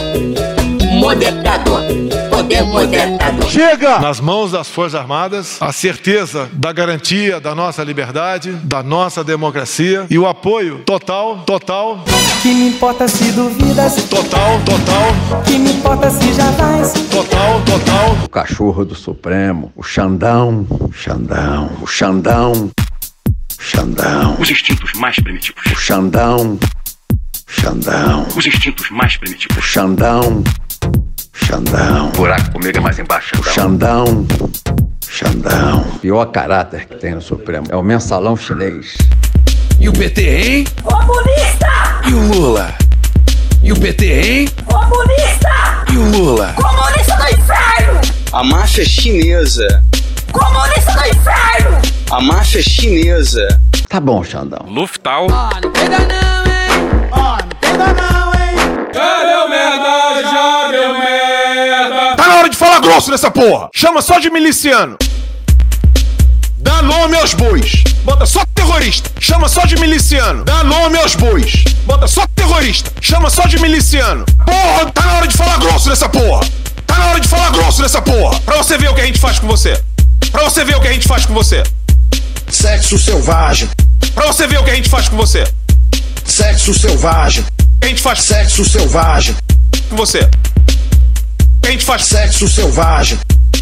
[0.94, 1.82] Moderador.
[2.30, 3.50] Poder moderador.
[3.50, 4.00] Chega!
[4.00, 10.06] Nas mãos das Forças Armadas, a certeza da garantia da nossa liberdade, da nossa democracia
[10.10, 12.00] e o apoio total, total,
[12.42, 16.94] Que me importa se duvidas, total, total, que me importa se já vais.
[17.12, 18.18] total, total.
[18.24, 22.85] O cachorro do Supremo, o Xandão, o Xandão, o Xandão, o
[23.60, 25.64] Xandão, Os instintos mais primitivos.
[25.72, 26.60] o Xandão,
[27.48, 29.58] Xandão, Os instintos mais primitivos.
[29.58, 30.44] o Xandão,
[31.34, 33.36] Xandão, O buraco comigo é mais embaixo.
[33.40, 34.26] o Xandão,
[35.10, 35.82] Xandão.
[35.96, 38.96] O pior caráter que tem no Supremo é o mensalão chinês.
[39.80, 40.66] E o PT, hein?
[40.84, 42.02] Comunista!
[42.08, 42.74] E o Lula?
[43.64, 44.50] E o PT, hein?
[44.66, 45.86] Comunista!
[45.92, 46.54] E o Lula?
[46.54, 48.02] Comunista do inferno!
[48.32, 49.84] A máfia chinesa.
[50.32, 51.82] Comunista do inferno!
[52.12, 53.48] A máfia chinesa.
[53.90, 54.66] Tá bom, Xandão.
[54.68, 55.28] Luftal.
[55.30, 55.50] Já
[59.24, 62.16] deu merda, já deu merda.
[62.16, 63.70] Tá na hora de falar grosso nessa porra.
[63.74, 64.98] Chama só de miliciano.
[66.58, 67.84] Dá nome aos bois.
[68.04, 69.10] Bota só terrorista.
[69.20, 70.44] Chama só de miliciano.
[70.44, 71.64] Dá nome aos bois.
[71.86, 72.92] Bota só terrorista.
[73.02, 74.26] Chama só de miliciano.
[74.46, 76.46] Porra, tá na hora de falar grosso nessa porra.
[76.88, 78.40] Tá na hora de falar grosso nessa porra.
[78.42, 79.82] Pra você ver o que a gente faz com você.
[80.36, 81.64] Pra você ver o que a gente faz com você.
[82.50, 83.70] Sexo selvagem.
[84.14, 85.46] Pra você ver o que a gente faz com você.
[86.26, 87.46] Sexo selvagem.
[87.82, 89.34] A gente faz sexo selvagem.
[89.90, 90.30] Com você.
[91.64, 92.04] A gente faz?
[92.04, 93.18] Sexo selvagem.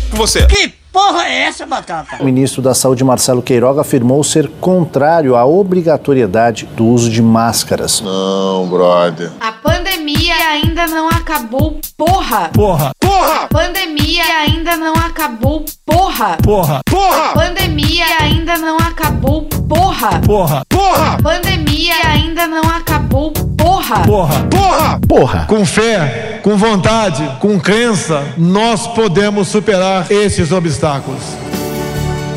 [0.10, 0.48] Com você.
[0.48, 2.18] Que porra é essa, Batata?
[2.22, 8.00] O ministro da Saúde, Marcelo Queiroga, afirmou ser contrário à obrigatoriedade do uso de máscaras.
[8.00, 9.32] Não, brother.
[9.42, 12.50] A pandemia ainda não acabou, porra!
[12.54, 12.92] Porra!
[13.00, 13.44] Porra!
[13.44, 16.38] A pandemia ainda não acabou, porra!
[16.44, 16.82] Porra!
[16.90, 17.32] Porra!
[17.32, 20.22] A pandemia ainda não acabou, porra!
[20.26, 20.64] Porra!
[20.70, 21.14] Porra!
[21.14, 23.53] A pandemia ainda não acabou, porra!
[23.64, 24.02] Porra!
[24.06, 25.00] Porra!
[25.08, 25.46] Porra!
[25.48, 31.22] Com fé, com vontade, com crença, nós podemos superar esses obstáculos.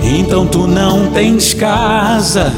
[0.05, 2.53] Então tu não tens casa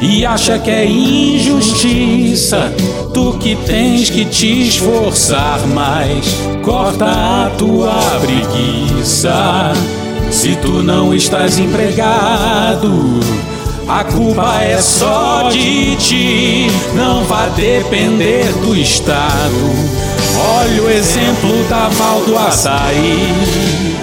[0.00, 2.72] e acha que é injustiça.
[3.14, 6.26] Tu que tens que te esforçar mais,
[6.64, 9.72] corta a tua preguiça.
[10.32, 12.90] Se tu não estás empregado,
[13.88, 19.54] a culpa é só de ti, não vai depender do Estado.
[20.36, 23.28] Olha o exemplo da Val do Açaí.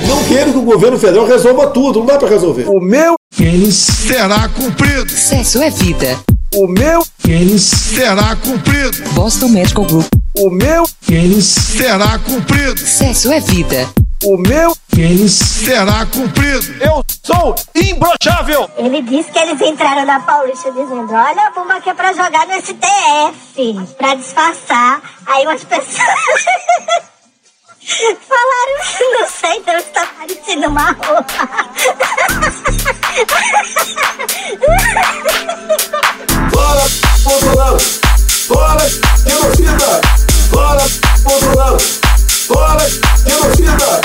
[0.07, 2.65] Não quero que o governo federal resolva tudo, não dá pra resolver.
[2.67, 5.09] O meu Eles será cumprido.
[5.09, 6.17] Sexo é vida.
[6.53, 8.97] O meu Eles será cumprido.
[9.13, 10.07] Boston Medical Group.
[10.37, 12.79] O meu Eles será cumprido.
[12.79, 13.89] Sexo é vida.
[14.23, 16.75] O meu Eles será cumprido.
[16.79, 18.69] Eu sou imbrochável.
[18.77, 22.45] Ele disse que eles entraram na Paulista dizendo: Olha a bomba que é pra jogar
[22.45, 25.01] no STF, pra disfarçar.
[25.25, 25.97] Aí umas pessoas
[28.27, 28.77] falaram:
[29.19, 31.49] Não sei, então está parecendo uma roupa.
[36.51, 36.85] Fora
[37.23, 37.79] Bolsonaro!
[38.47, 38.87] Fora
[39.25, 40.01] genocida!
[40.51, 40.83] Fora
[41.23, 42.10] Bolsonaro!
[42.51, 42.85] Fora
[43.25, 44.01] genocida!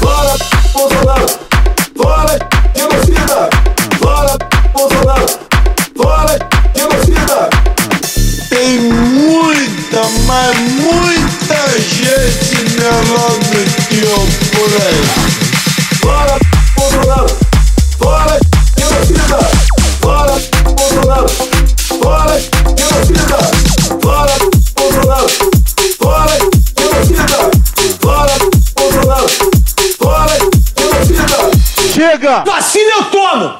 [0.00, 0.34] Fora
[0.72, 1.26] Bolsonaro!
[1.94, 2.38] Fora
[2.74, 3.50] genocida!
[3.98, 4.38] Fora
[4.72, 5.26] Bolsonaro!
[5.94, 6.38] Fora
[6.74, 7.50] genocida!
[8.48, 14.20] Tem muita, mas muita gente melhor do que eu
[14.54, 15.00] por aí.
[16.00, 16.38] Fora
[16.74, 17.28] Bolsonaro!
[17.98, 18.40] Fora
[18.78, 19.38] genocida!
[20.00, 20.36] Fora
[20.74, 21.28] Bolsonaro!
[22.00, 23.59] Fora genocida!
[32.10, 32.42] Chega!
[32.44, 33.54] Vacina eu tomo!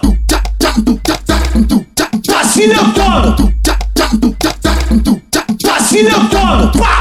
[2.27, 3.37] Vacina eu tomo!
[5.65, 6.73] Vacina eu tomo!
[6.77, 6.99] Pá!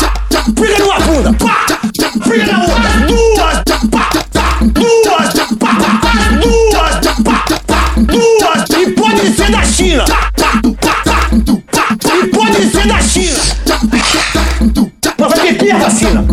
[0.53, 1.33] Pega numa bunda!
[1.33, 1.65] Pá!
[2.29, 2.91] Pega na outra!
[3.07, 3.63] Duas!
[3.89, 4.09] Pá!
[4.75, 5.33] Duas!
[5.57, 5.71] Pá!
[6.39, 6.95] Duas!
[7.23, 7.38] Pá!
[7.97, 8.69] Duas!
[8.69, 10.05] E pode ser da China!
[12.13, 13.41] E pode ser da China!
[15.17, 16.28] Não vai beber a vacina!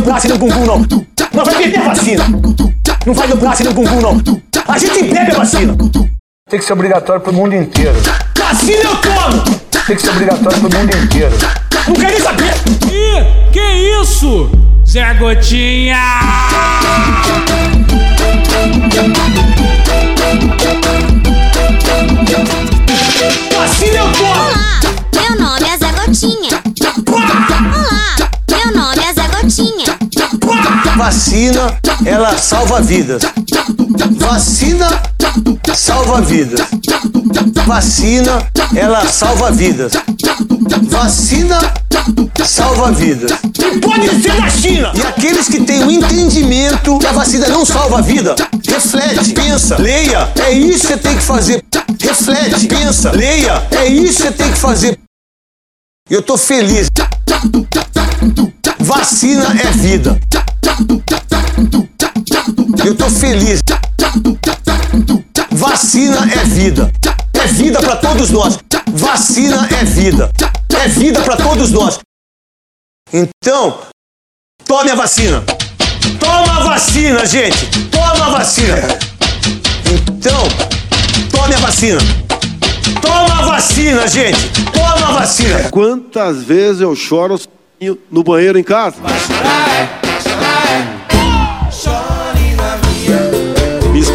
[0.00, 0.86] Não vai no braço e no bumbum, não!
[1.34, 2.24] Não vai beber a vacina!
[3.06, 4.22] Não vai no braço e no bumbum, não!
[4.66, 5.76] A gente bebe a vacina!
[6.48, 7.94] Tem que ser obrigatório pro mundo inteiro.
[8.38, 9.60] Vacina eu tomo!
[9.86, 11.36] Tem que ser obrigatório pro mundo inteiro.
[11.86, 12.54] Não quero nem saber!
[12.90, 14.50] Ih, que isso?
[14.88, 15.98] Zé Gotinha!
[23.52, 24.29] Vacina eu tomo!
[31.00, 33.22] Vacina, ela salva vidas.
[34.18, 35.02] Vacina
[35.74, 36.60] salva vidas.
[37.66, 39.92] Vacina, ela salva vidas.
[40.82, 41.58] Vacina
[42.44, 43.32] salva vidas.
[43.80, 44.92] Pode ser da China!
[44.94, 48.36] E aqueles que têm o entendimento que a vacina não salva a vida,
[48.68, 50.30] reflete, pensa, leia.
[50.44, 51.64] É isso que você tem que fazer.
[51.98, 53.66] Reflete, pensa, leia.
[53.70, 54.98] É isso que você tem que fazer.
[56.10, 56.88] Eu tô feliz.
[58.78, 60.20] Vacina é vida.
[62.84, 63.60] Eu tô feliz.
[65.52, 66.90] Vacina é vida.
[67.34, 68.58] É vida pra todos nós.
[68.92, 70.30] Vacina é vida.
[70.82, 71.98] É vida pra todos nós.
[73.12, 73.80] Então,
[74.64, 75.42] tome a vacina.
[76.18, 77.66] Toma a vacina, gente.
[77.90, 78.76] Toma a vacina.
[79.92, 80.48] Então,
[81.30, 82.00] tome a vacina.
[83.00, 84.48] Toma a vacina, gente.
[84.72, 85.70] Toma a vacina.
[85.70, 87.40] Quantas vezes eu choro
[88.10, 88.96] no banheiro em casa?
[89.00, 90.09] Minha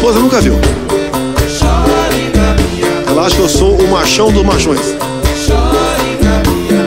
[0.06, 0.54] esposa nunca viu.
[3.08, 4.80] Ela acha que eu sou o machão dos machões.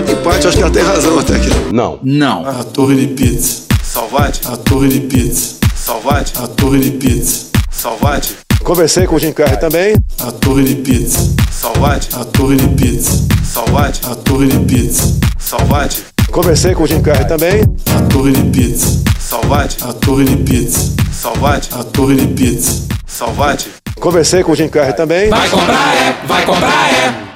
[0.10, 1.50] Em parte, acho que ela tem razão até aqui.
[1.74, 2.00] Não.
[2.02, 2.48] Não.
[2.48, 3.64] A torre de pizza.
[3.84, 4.42] Salvate.
[4.46, 5.56] A torre de pizza.
[5.76, 6.34] Salvate.
[6.38, 7.48] A torre de pizza.
[7.70, 8.38] Salvate.
[8.64, 9.96] Conversei com o Jim Carrey também.
[10.20, 11.30] A torre de pizza.
[11.52, 12.10] Salvate.
[12.14, 13.26] A torre de pizza.
[13.44, 14.02] Salvate.
[14.06, 15.14] A torre de pizza.
[15.38, 16.06] Salvate.
[16.32, 17.64] Conversei com o Jim Carrey também.
[17.96, 19.04] A torre de pizza.
[19.20, 19.78] Salvate.
[19.84, 20.94] A torre de pizza.
[21.12, 21.70] Salvate.
[21.74, 22.88] A torre de pizza.
[23.08, 23.70] Salvate.
[24.00, 25.30] Conversei com o Jim Carrey também.
[25.30, 27.30] Vai comprar é, vai comprar é.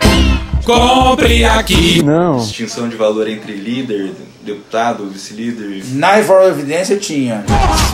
[0.64, 2.04] Compre aqui.
[2.04, 2.38] Não.
[2.38, 4.12] Distinção de valor entre líder,
[4.46, 5.84] deputado, vice-líder.
[5.94, 7.44] Na evidência tinha.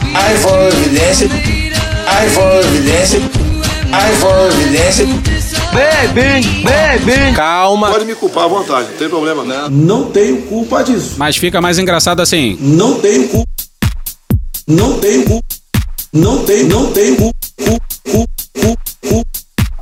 [0.04, 1.30] I for evidência.
[2.30, 3.22] For evidência.
[4.20, 5.49] For evidência.
[5.74, 7.34] Bem, bem, bem.
[7.36, 7.92] Calma.
[7.92, 9.70] Pode me culpar à vontade, não tem problema não.
[9.70, 11.16] Não tenho culpa disso.
[11.18, 12.58] Mas fica mais engraçado assim.
[12.60, 13.50] Não tenho culpa.
[14.68, 15.46] Não tenho culpa.
[16.12, 17.38] Não tenho, não tenho culpa.
[17.58, 18.26] Cu,
[18.60, 18.78] cu,
[19.08, 19.24] cu,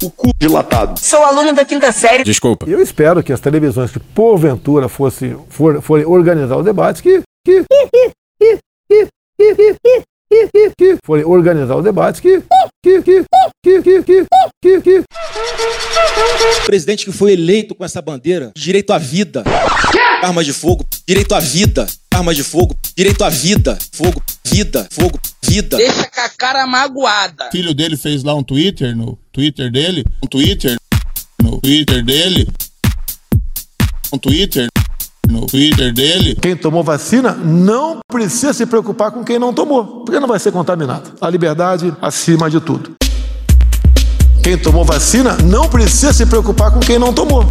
[0.04, 1.00] O cu dilatado.
[1.00, 2.24] Sou aluna da quinta série.
[2.24, 2.70] Desculpa.
[2.70, 7.64] Eu espero que as televisões que porventura fosse, for, forem organizar os debates, que, que,
[11.06, 12.42] foi organizar o debate que,
[12.84, 13.24] que, que,
[13.64, 14.26] que, que, que,
[14.62, 15.04] que, que.
[16.66, 19.44] Presidente que foi eleito com essa bandeira, direito à vida,
[20.22, 25.20] arma de fogo, direito à vida, arma de fogo, direito à vida, fogo, vida, fogo,
[25.44, 25.78] vida.
[25.78, 27.48] Deixa com a cara magoada.
[27.48, 30.76] O filho dele fez lá um Twitter, no Twitter dele, um Twitter,
[31.42, 32.48] no Twitter dele,
[34.12, 34.68] um Twitter
[35.30, 36.36] no Twitter dele.
[36.42, 40.52] Quem tomou vacina não precisa se preocupar com quem não tomou, porque não vai ser
[40.52, 41.12] contaminado.
[41.22, 42.92] A liberdade acima de tudo.
[44.44, 47.46] Quem tomou vacina não precisa se preocupar com quem não tomou.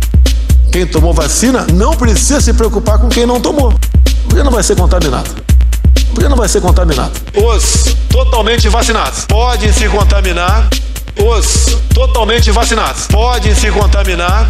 [0.72, 3.72] Quem tomou vacina não precisa se preocupar com quem não tomou,
[4.24, 5.30] porque não vai ser contaminado.
[6.12, 7.12] Porque não vai ser contaminado.
[7.34, 10.68] Os totalmente vacinados podem se contaminar.
[11.18, 14.48] Os totalmente vacinados podem se contaminar.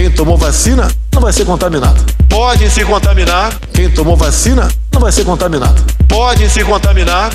[0.00, 2.02] Quem tomou vacina não vai ser contaminado.
[2.26, 3.52] Podem se contaminar.
[3.70, 5.84] Quem tomou vacina não vai ser contaminado.
[6.08, 7.34] Podem se contaminar.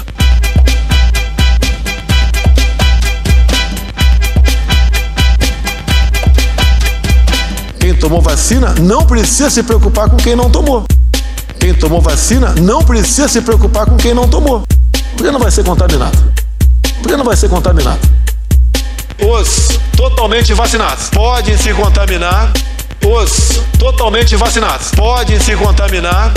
[7.80, 10.88] Quem tomou vacina não precisa se preocupar com quem não tomou.
[11.60, 14.64] Quem tomou vacina não precisa se preocupar com quem não tomou,
[15.16, 16.18] porque não vai ser contaminado.
[17.00, 18.25] Porque não vai ser contaminado.
[19.20, 22.52] Os totalmente vacinados podem se contaminar.
[23.06, 26.34] Os totalmente vacinados podem se contaminar.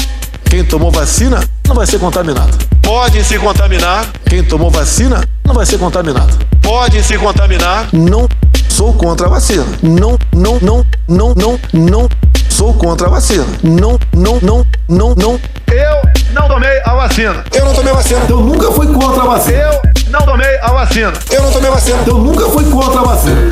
[0.49, 2.57] Quem tomou vacina não vai ser contaminado.
[2.83, 4.07] Podem se contaminar.
[4.29, 6.39] Quem tomou vacina não vai ser contaminado.
[6.63, 7.89] Podem se contaminar.
[7.93, 8.29] Não
[8.69, 9.67] sou contra a vacina.
[9.83, 12.09] Não, não, não, não, não, não
[12.49, 13.47] sou contra a vacina.
[13.63, 15.41] Não, não, não, não, não.
[15.73, 16.03] Eu
[16.33, 17.45] não tomei a vacina.
[17.53, 18.21] Eu não tomei vacina.
[18.29, 19.59] Eu nunca fui contra a vacina.
[19.59, 21.13] Eu não tomei a vacina.
[21.31, 21.99] Eu não tomei vacina.
[22.07, 23.51] Eu nunca fui contra a vacina.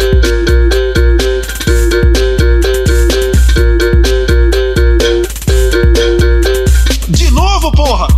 [7.08, 8.08] De novo, porra!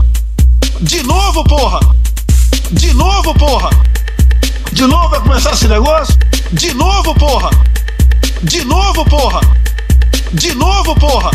[0.81, 1.81] De novo, porra!
[2.71, 3.71] De novo, porra!
[4.73, 6.17] De novo vai começar esse negócio?
[6.53, 7.51] De novo, porra!
[8.43, 9.41] De novo, porra!
[10.33, 11.31] De novo, porra!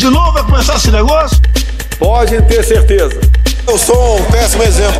[0.00, 1.38] De novo vai começar esse negócio?
[1.98, 3.20] Podem ter certeza.
[3.68, 4.98] Eu sou um péssimo exemplo.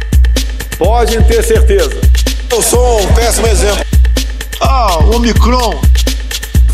[0.76, 1.98] Podem ter certeza.
[2.50, 3.82] Eu sou um péssimo exemplo.
[4.60, 5.80] Ah, o Omicron.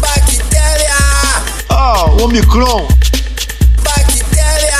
[0.01, 0.97] Bactéria!
[1.69, 2.89] Ah, o Omicron.
[3.85, 4.77] Bactéria!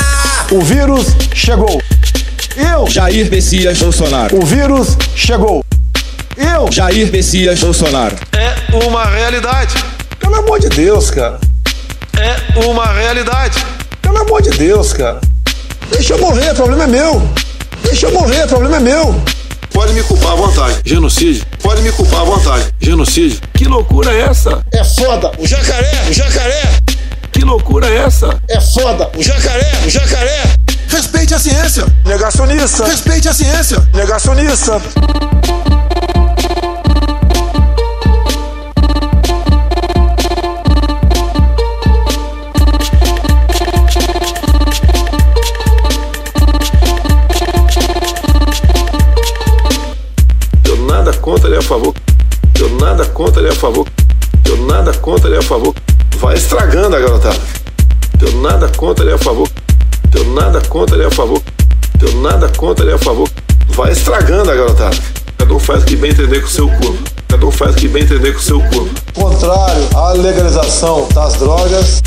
[0.51, 1.81] O vírus chegou.
[2.57, 4.43] Eu, Jair Messias Bolsonaro.
[4.43, 5.63] o vírus chegou.
[6.35, 8.17] Eu, Jair Messias Bolsonaro.
[8.33, 9.73] É uma realidade.
[10.19, 11.46] Pelo amor de Deus, cara.
[12.19, 13.57] É uma realidade.
[14.01, 15.21] Pelo amor de Deus, cara.
[15.91, 17.21] Deixa eu morrer, o problema é meu.
[17.83, 19.21] Deixa eu morrer, o problema é meu.
[19.71, 20.81] Pode me culpar à vontade.
[20.83, 21.45] Genocídio.
[21.61, 22.65] Pode me culpar à vontade.
[22.79, 23.39] Genocídio.
[23.53, 24.63] Que loucura é essa?
[24.71, 25.31] É foda.
[25.37, 26.61] O jacaré, o jacaré.
[27.31, 28.39] Que loucura é essa?
[28.49, 29.09] É foda.
[29.15, 30.43] O jacaré, o jacaré.
[30.89, 31.85] respeite a ciência.
[32.03, 32.85] Negacionista.
[32.85, 33.87] Respeite a ciência.
[33.93, 34.81] Negacionista.
[53.57, 53.87] Favor.
[54.45, 55.73] Eu nada contra ele a favor.
[56.17, 57.39] Vai estragando a garotada.
[58.21, 59.49] Eu nada contra ele a favor.
[60.15, 61.41] Eu nada contra ele a favor.
[62.01, 63.29] Eu nada contra ele a favor.
[63.69, 64.97] Vai estragando a garotada.
[65.37, 66.97] Cada um faz o que bem entender com o seu corpo.
[67.27, 68.89] Cada um faz o que bem entender com o seu corpo.
[69.13, 72.01] Contrário à legalização das drogas.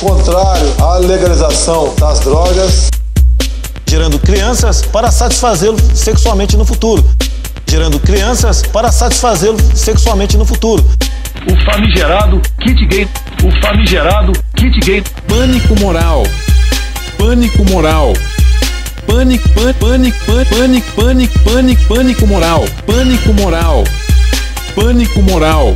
[0.00, 2.88] Contrário à legalização das drogas.
[3.86, 7.04] gerando crianças para satisfazê-lo sexualmente no futuro.
[7.66, 10.84] Gerando crianças para satisfazê-lo sexualmente no futuro.
[11.50, 13.08] O famigerado kit gay.
[13.42, 15.02] O famigerado kit gay.
[15.26, 16.24] Pânico moral.
[17.18, 18.12] Pânico moral.
[19.06, 22.64] Pânico, pânico, pânico, pânico, pânico, pânico, pânico moral.
[22.86, 23.84] Pânico moral.
[24.74, 25.74] Pânico moral.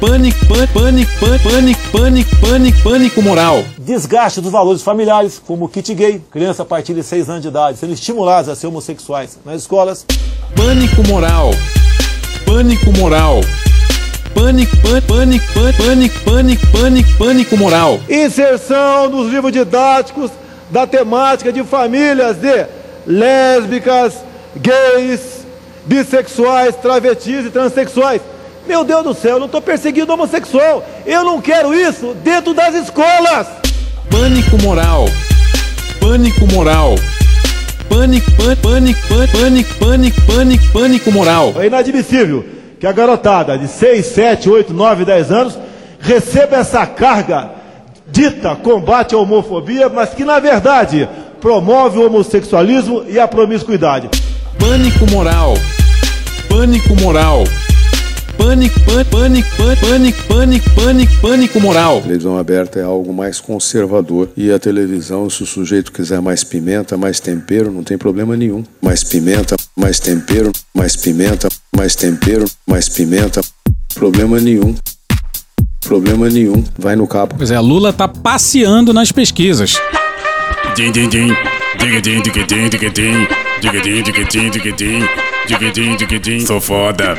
[0.00, 3.64] Pânico, pânico, pânico, pânico, pânico, pânico, pânico moral.
[3.90, 7.48] Desgaste dos valores familiares, como o kit gay, criança a partir de 6 anos de
[7.48, 10.06] idade, sendo estimulados a ser homossexuais nas escolas.
[10.54, 11.50] Pânico moral.
[12.46, 13.40] Pânico moral.
[14.32, 15.44] Pânico, pânico, pânico,
[15.82, 17.98] pânico, pânico, pânico, pânico moral.
[18.08, 20.30] Inserção nos livros didáticos
[20.70, 22.66] da temática de famílias de
[23.04, 24.18] lésbicas,
[24.54, 25.44] gays,
[25.84, 28.22] bissexuais, travestis e transexuais.
[28.68, 30.84] Meu Deus do céu, eu não estou perseguindo homossexual.
[31.04, 33.59] Eu não quero isso dentro das escolas.
[34.08, 35.06] Pânico moral.
[36.00, 36.94] Pânico moral.
[37.88, 41.54] Pânico, pânico, pânico, pânico, pânico, pânico, pânico moral.
[41.58, 42.44] É inadmissível
[42.78, 45.58] que a garotada de 6, 7, 8, 9, 10 anos
[46.00, 47.50] receba essa carga
[48.06, 51.08] dita combate à homofobia, mas que na verdade
[51.40, 54.08] promove o homossexualismo e a promiscuidade.
[54.58, 55.54] Pânico moral.
[56.48, 57.44] Pânico moral.
[58.40, 58.80] Pânico,
[59.10, 61.98] pânico, pânico, pânico, pânico, pânico, pânico moral.
[61.98, 64.30] A televisão aberta é algo mais conservador.
[64.34, 68.64] E a televisão, se o sujeito quiser mais pimenta, mais tempero, não tem problema nenhum.
[68.80, 73.42] Mais pimenta, mais tempero, mais pimenta, mais tempero, mais pimenta,
[73.94, 74.74] problema nenhum.
[75.84, 76.64] Problema nenhum.
[76.78, 77.34] Vai no cabo.
[77.36, 79.74] Pois é, Lula tá passeando nas pesquisas.
[80.74, 81.28] Din, din, din.
[81.78, 83.26] Digidim, digidim, digidim.
[83.60, 85.08] Digidim, digidim, digidim.
[85.46, 86.40] Digidim, digidim.
[86.46, 87.18] Sou foda.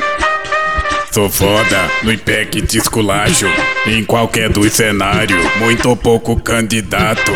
[1.12, 3.44] Sou foda no IPEC de esculacho,
[3.86, 7.30] em qualquer dos cenários, muito pouco candidato.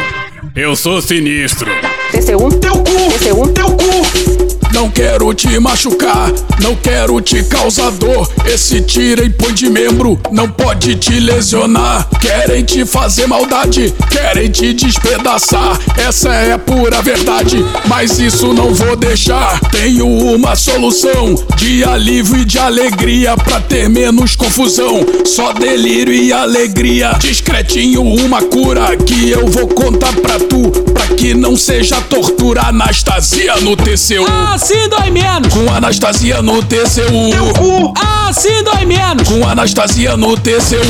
[0.54, 1.70] Eu sou sinistro.
[2.10, 4.45] TC1, teu cu, TC1, teu cu.
[4.76, 8.30] Não quero te machucar, não quero te causar dor.
[8.44, 12.06] Esse tira e põe de membro não pode te lesionar.
[12.20, 15.78] Querem te fazer maldade, querem te despedaçar.
[15.96, 17.56] Essa é pura verdade,
[17.86, 19.58] mas isso não vou deixar.
[19.70, 25.00] Tenho uma solução de alívio e de alegria pra ter menos confusão.
[25.24, 27.16] Só delírio e alegria.
[27.18, 32.66] Discretinho, uma cura que eu vou contar pra tu, pra que não seja tortura.
[32.66, 34.26] Anastasia no TCU.
[34.66, 35.54] Assim dói menos.
[35.54, 37.94] Com Anastasia no TCU.
[38.28, 39.28] Assim dói menos.
[39.28, 40.82] Com Anastasia no TCU.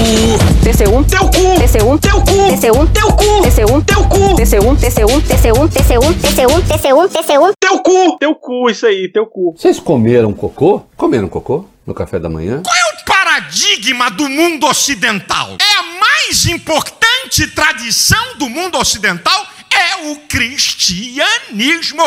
[0.64, 5.68] TC1, Teu cu, TC1, teu cu, TC1, teu cu, TC1, teu cu, TC1, TC1, TC1,
[5.68, 7.52] TC1, TC1, TC1, TC1.
[7.60, 8.16] teu cu.
[8.18, 9.54] Teu cu, isso aí, teu cu.
[9.54, 10.80] Vocês comeram cocô?
[10.96, 12.62] Comeram cocô no café da manhã?
[12.64, 15.50] Qual é o paradigma do mundo ocidental?
[15.60, 19.44] É a mais importante tradição do mundo ocidental
[19.76, 22.02] é o cristianismo.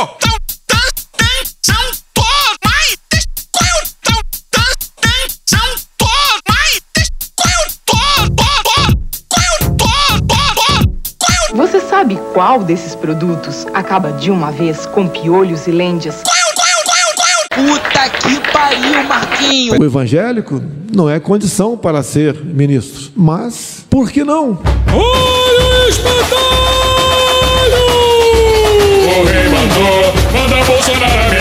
[12.40, 16.24] Qual desses produtos acaba de uma vez com piolhos e lêndias?
[17.50, 19.78] Puta que pariu, Marquinho.
[19.78, 24.58] O evangélico não é condição para ser ministro, mas por que não?
[24.88, 26.30] Olha o espantalho!
[29.20, 31.39] O rei mandou, manda Bolsonaro.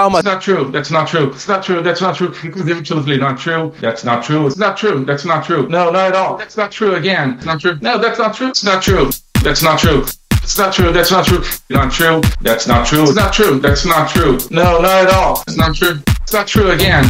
[0.00, 0.22] Calma.
[0.22, 0.70] That's not true.
[0.70, 1.30] That's not true.
[1.30, 1.82] It's not true.
[1.82, 2.28] That's not true.
[2.28, 3.74] Absolutely not true.
[3.80, 4.46] That's not true.
[4.46, 5.04] It's not true.
[5.04, 5.68] That's not true.
[5.68, 6.38] No, not at all.
[6.38, 7.34] That's not true again.
[7.34, 7.76] It's not true.
[7.82, 8.48] No, that's not true.
[8.48, 9.10] It's not true.
[9.42, 10.06] That's not true.
[10.42, 10.90] It's not true.
[10.90, 11.44] That's not true.
[11.68, 12.22] Not true.
[12.40, 13.02] That's not true.
[13.02, 13.58] It's not true.
[13.60, 14.38] That's not true.
[14.50, 15.42] No, not at all.
[15.46, 16.00] It's not true.
[16.22, 17.04] It's not true again.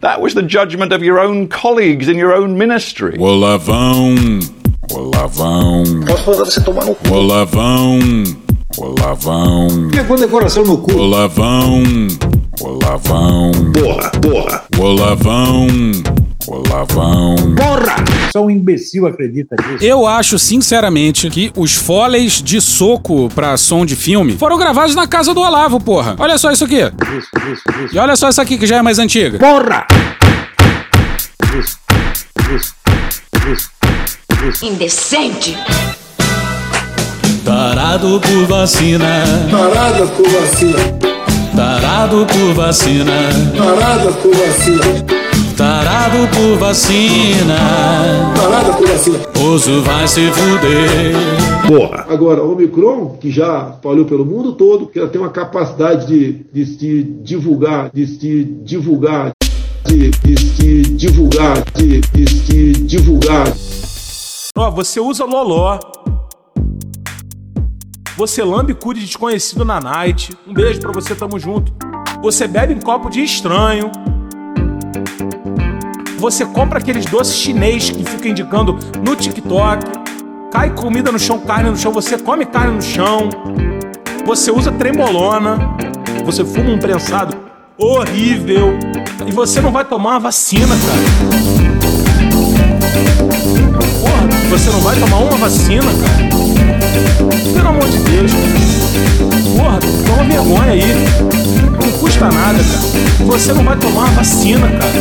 [0.00, 3.18] That was the judgment of your own colleagues in your own ministry.
[3.18, 4.40] Olavão,
[4.92, 5.82] olavão.
[6.06, 7.12] Posso mandar você tomar no cu.
[7.12, 7.98] Olavão,
[8.76, 9.88] olavão.
[9.90, 10.96] Pegou decoração no cu.
[10.96, 11.82] Olavão,
[12.60, 13.52] olavão.
[13.72, 14.64] Porra, porra.
[14.78, 15.66] Olavão,
[16.46, 17.36] olavão.
[17.56, 17.96] Porra!
[18.32, 19.84] Só um imbecil acredita nisso.
[19.84, 25.06] Eu acho, sinceramente, que os foleys de soco pra som de filme foram gravados na
[25.06, 26.14] casa do Olavo, porra.
[26.18, 26.76] Olha só isso aqui.
[26.80, 27.96] Isso, isso, isso.
[27.96, 29.38] E olha só essa aqui, que já é mais antiga.
[29.38, 29.86] Porra!
[31.58, 31.77] Isso,
[34.46, 34.64] isso.
[34.64, 35.56] Indecente.
[37.44, 39.24] Tarado por vacina.
[39.50, 40.78] Parada por vacina.
[41.56, 43.12] Tarado por vacina.
[43.56, 45.18] Parada por vacina.
[45.56, 47.56] Tarado por vacina.
[48.36, 49.18] Parada por vacina.
[49.44, 51.14] Oso vai se fuder.
[51.66, 52.06] Porra!
[52.08, 56.46] Agora, o Omicron, que já espalhou pelo mundo todo, que ela tem uma capacidade de,
[56.52, 59.32] de se divulgar, de se divulgar,
[59.84, 63.52] de, de se divulgar, de, de se divulgar.
[64.58, 65.78] Ó, você usa loló.
[68.16, 70.36] Você lambe cu de desconhecido na night.
[70.48, 71.72] Um beijo pra você, tamo junto.
[72.20, 73.92] Você bebe em copo de estranho.
[76.18, 79.86] Você compra aqueles doces chinês que ficam indicando no TikTok.
[80.50, 81.92] Cai comida no chão, carne no chão.
[81.92, 83.30] Você come carne no chão.
[84.26, 85.76] Você usa trembolona.
[86.24, 87.36] Você fuma um prensado
[87.78, 88.76] horrível.
[89.24, 91.57] E você não vai tomar uma vacina, cara.
[94.48, 96.28] Você não vai tomar uma vacina, cara?
[97.54, 98.68] Pelo amor de Deus, cara.
[99.56, 100.82] Porra, toma vergonha aí.
[102.00, 103.26] custa nada, cara.
[103.26, 104.92] Você não vai tomar a vacina, cara.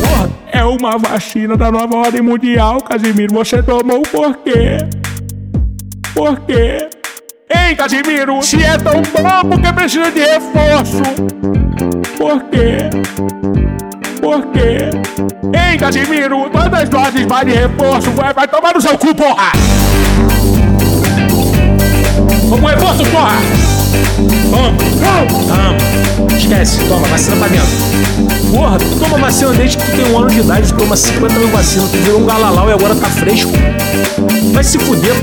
[0.00, 3.34] Porra, é uma vacina da nova ordem mundial, Casimiro.
[3.34, 4.78] Você tomou por quê?
[6.14, 6.88] Por quê?
[7.50, 11.02] Ei, Casimiro, se é tão bom, por que precisa de reforço?
[12.16, 13.65] Por quê?
[14.26, 14.90] Por quê?
[15.54, 18.10] Ei, Casimiro, quantas doses vai de reforço?
[18.10, 19.52] Vai, vai tomar no seu cu, porra!
[22.48, 23.36] Vamos reforço, porra!
[24.50, 24.84] Vamos!
[25.46, 26.36] Vamos!
[26.36, 27.68] Esquece, toma, vacina pra dentro.
[28.50, 31.38] Porra, tu toma vacina desde que tu tem um ano de idade, tu toma 50
[31.38, 33.52] mil vacinas, tu virou um galalau e agora tá fresco.
[34.52, 35.14] Vai se fuder.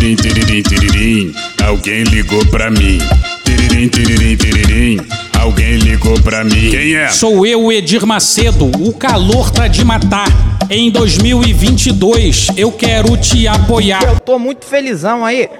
[0.00, 2.96] Tiririm, tiririm, tiririm, alguém ligou pra mim.
[3.44, 5.00] Tiririm, tiririm, tiririm,
[5.38, 6.70] alguém ligou pra mim.
[6.70, 7.10] Quem é?
[7.10, 8.64] Sou eu, Edir Macedo.
[8.80, 10.26] O calor tá de matar.
[10.70, 14.02] Em 2022, eu quero te apoiar.
[14.02, 15.50] Eu tô muito felizão aí.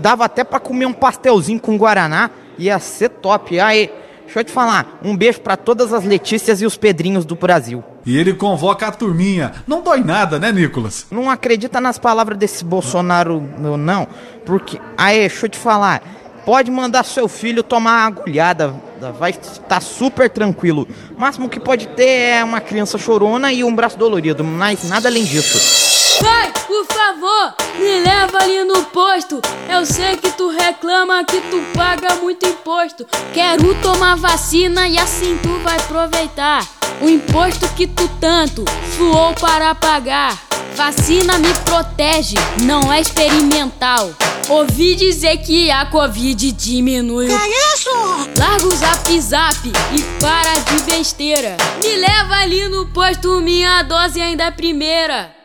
[0.00, 2.30] Dava até pra comer um pastelzinho com guaraná.
[2.60, 3.58] Ia ser top.
[3.58, 3.90] Aí,
[4.28, 5.00] deixa eu te falar.
[5.02, 7.82] Um beijo pra todas as Letícias e os Pedrinhos do Brasil.
[8.04, 9.52] E ele convoca a turminha.
[9.66, 11.06] Não dói nada, né, Nicolas?
[11.10, 13.42] Não acredita nas palavras desse Bolsonaro,
[13.78, 14.06] não.
[14.44, 16.02] Porque, aí, deixa eu te falar.
[16.44, 18.74] Pode mandar seu filho tomar uma agulhada.
[19.18, 20.86] Vai estar super tranquilo.
[21.16, 24.44] O máximo que pode ter é uma criança chorona e um braço dolorido.
[24.44, 25.87] Mas nada além disso.
[26.20, 29.40] Pai, por favor, me leva ali no posto.
[29.68, 33.06] Eu sei que tu reclama que tu paga muito imposto.
[33.32, 36.66] Quero tomar vacina e assim tu vai aproveitar.
[37.00, 38.64] O imposto que tu tanto
[38.96, 40.36] suou para pagar.
[40.74, 44.10] Vacina me protege, não é experimental.
[44.48, 47.28] Ouvi dizer que a Covid diminuiu.
[47.28, 47.90] Que isso?
[48.38, 51.56] Larga o zap zap e para de besteira.
[51.82, 55.37] Me leva ali no posto, minha dose ainda é primeira.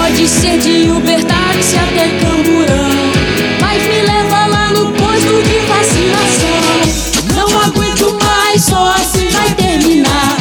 [0.00, 2.88] Pode ser de Uber, táxi até Camburão.
[3.60, 7.34] Mas me leva lá no posto de vacinação.
[7.34, 10.36] Não aguento mais, só assim vai terminar.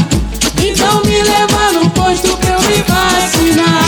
[0.63, 3.83] Então me leva no posto pra eu me vacinar.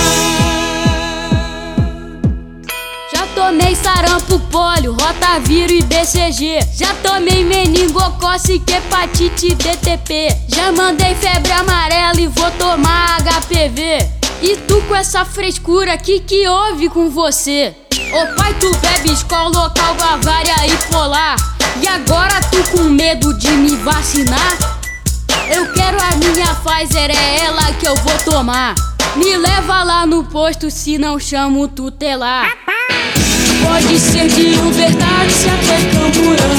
[3.14, 6.62] Já tomei sarampo, polio, rotavírus e BCG.
[6.76, 10.36] Já tomei meningocosse e hepatite DTP.
[10.48, 14.19] Já mandei febre amarela e vou tomar HPV.
[14.42, 17.76] E tu com essa frescura, que que houve com você?
[18.14, 21.36] Ô pai, tu bebe escola local, Bavária e polar.
[21.82, 24.58] E agora tu com medo de me vacinar?
[25.54, 28.76] Eu quero a minha Pfizer, é ela que eu vou tomar.
[29.16, 32.50] Me leva lá no posto, se não chamo tutelar.
[33.62, 36.50] Pode ser de Uber, táxi até Camburão.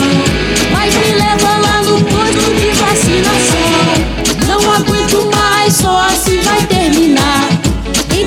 [0.70, 4.20] Mas me leva lá no posto de vacinação.
[4.46, 7.49] Não aguento mais, só assim vai terminar.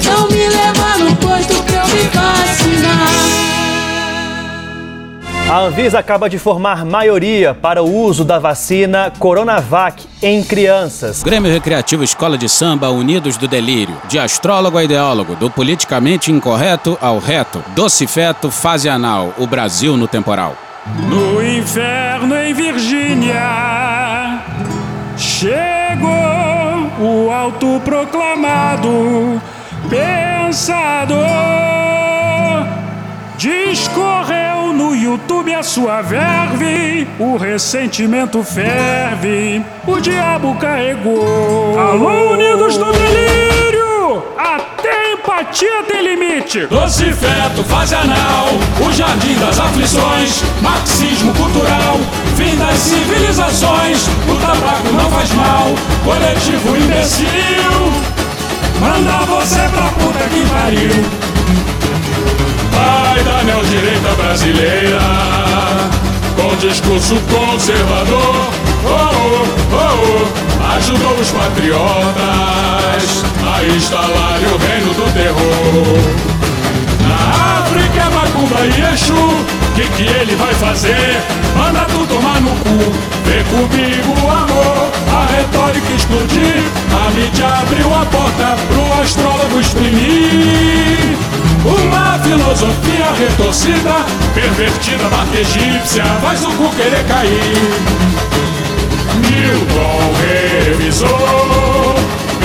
[0.04, 3.08] Então me leva no posto pra eu me vacinar.
[5.49, 11.24] A Anvisa acaba de formar maioria para o uso da vacina Coronavac em crianças.
[11.24, 13.95] Grêmio Recreativo Escola de Samba Unidos do Delírio.
[14.10, 17.64] De astrólogo a ideólogo, do politicamente incorreto ao reto.
[17.74, 19.34] Doce feto, fase anal.
[19.38, 20.58] O Brasil no temporal.
[21.08, 24.41] No inferno em Virgínia
[25.16, 26.12] chegou
[26.99, 29.41] o autoproclamado
[29.93, 31.23] pensador.
[33.37, 41.77] Discorreu no YouTube a sua verve, o ressentimento ferve, o diabo carregou.
[41.77, 44.23] Alô, Unidos do Delírio!
[44.37, 46.65] Até empatia tem limite.
[46.67, 48.47] Doce feto, fase anal,
[48.79, 51.99] o jardim das aflições, marxismo cultural,
[52.37, 55.67] fim das civilizações, o tabaco não faz mal,
[56.05, 58.22] coletivo imbecil.
[58.80, 60.91] Manda você pra puta que pariu.
[62.71, 64.99] Pai da neodireita brasileira,
[66.36, 68.51] com discurso conservador,
[68.86, 76.32] oh, oh, oh, ajudou os patriotas a instalarem o reino do terror.
[78.43, 79.13] É e Exu,
[79.73, 81.21] que que ele vai fazer?
[81.55, 82.91] Manda tu tomar no cu,
[83.23, 91.17] vem comigo amor, a retórica explodir, a mídia abriu a porta pro astrólogo exprimir.
[91.63, 97.93] Uma filosofia retorcida, pervertida, marca egípcia, faz o cu querer cair.
[99.23, 100.13] Newton
[100.67, 101.95] revisou,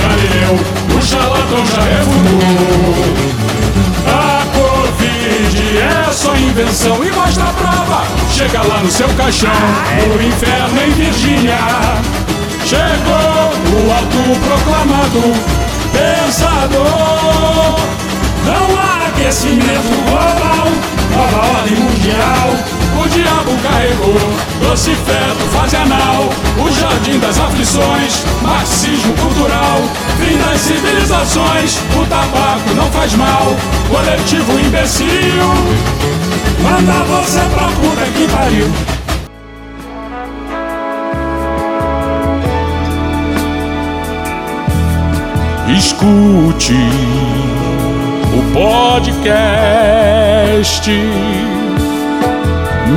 [0.01, 0.59] Galileu,
[0.97, 3.28] o charlatão já refutou.
[6.19, 8.03] Só invenção e mostra a prova.
[8.29, 9.49] Chega lá no seu caixão,
[10.09, 11.57] no inferno em Virgínia.
[12.65, 15.21] Chegou o autoproclamado
[15.93, 17.79] pensador.
[18.45, 20.67] Não há aquecimento global,
[21.15, 22.79] nova ordem mundial.
[23.01, 24.19] O diabo carregou
[24.61, 26.29] doce feto, fase anal.
[26.57, 29.81] O jardim das aflições, marxismo cultural.
[30.19, 33.55] Fim das civilizações, o tabaco não faz mal.
[33.89, 35.07] Coletivo imbecil,
[36.61, 38.69] manda você pra puta que pariu.
[45.77, 46.73] Escute
[48.39, 50.89] o podcast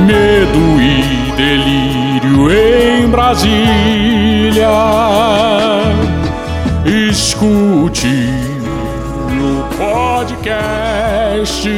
[0.05, 4.69] Medo e delírio em Brasília.
[6.85, 8.29] Escute
[9.29, 11.69] o podcast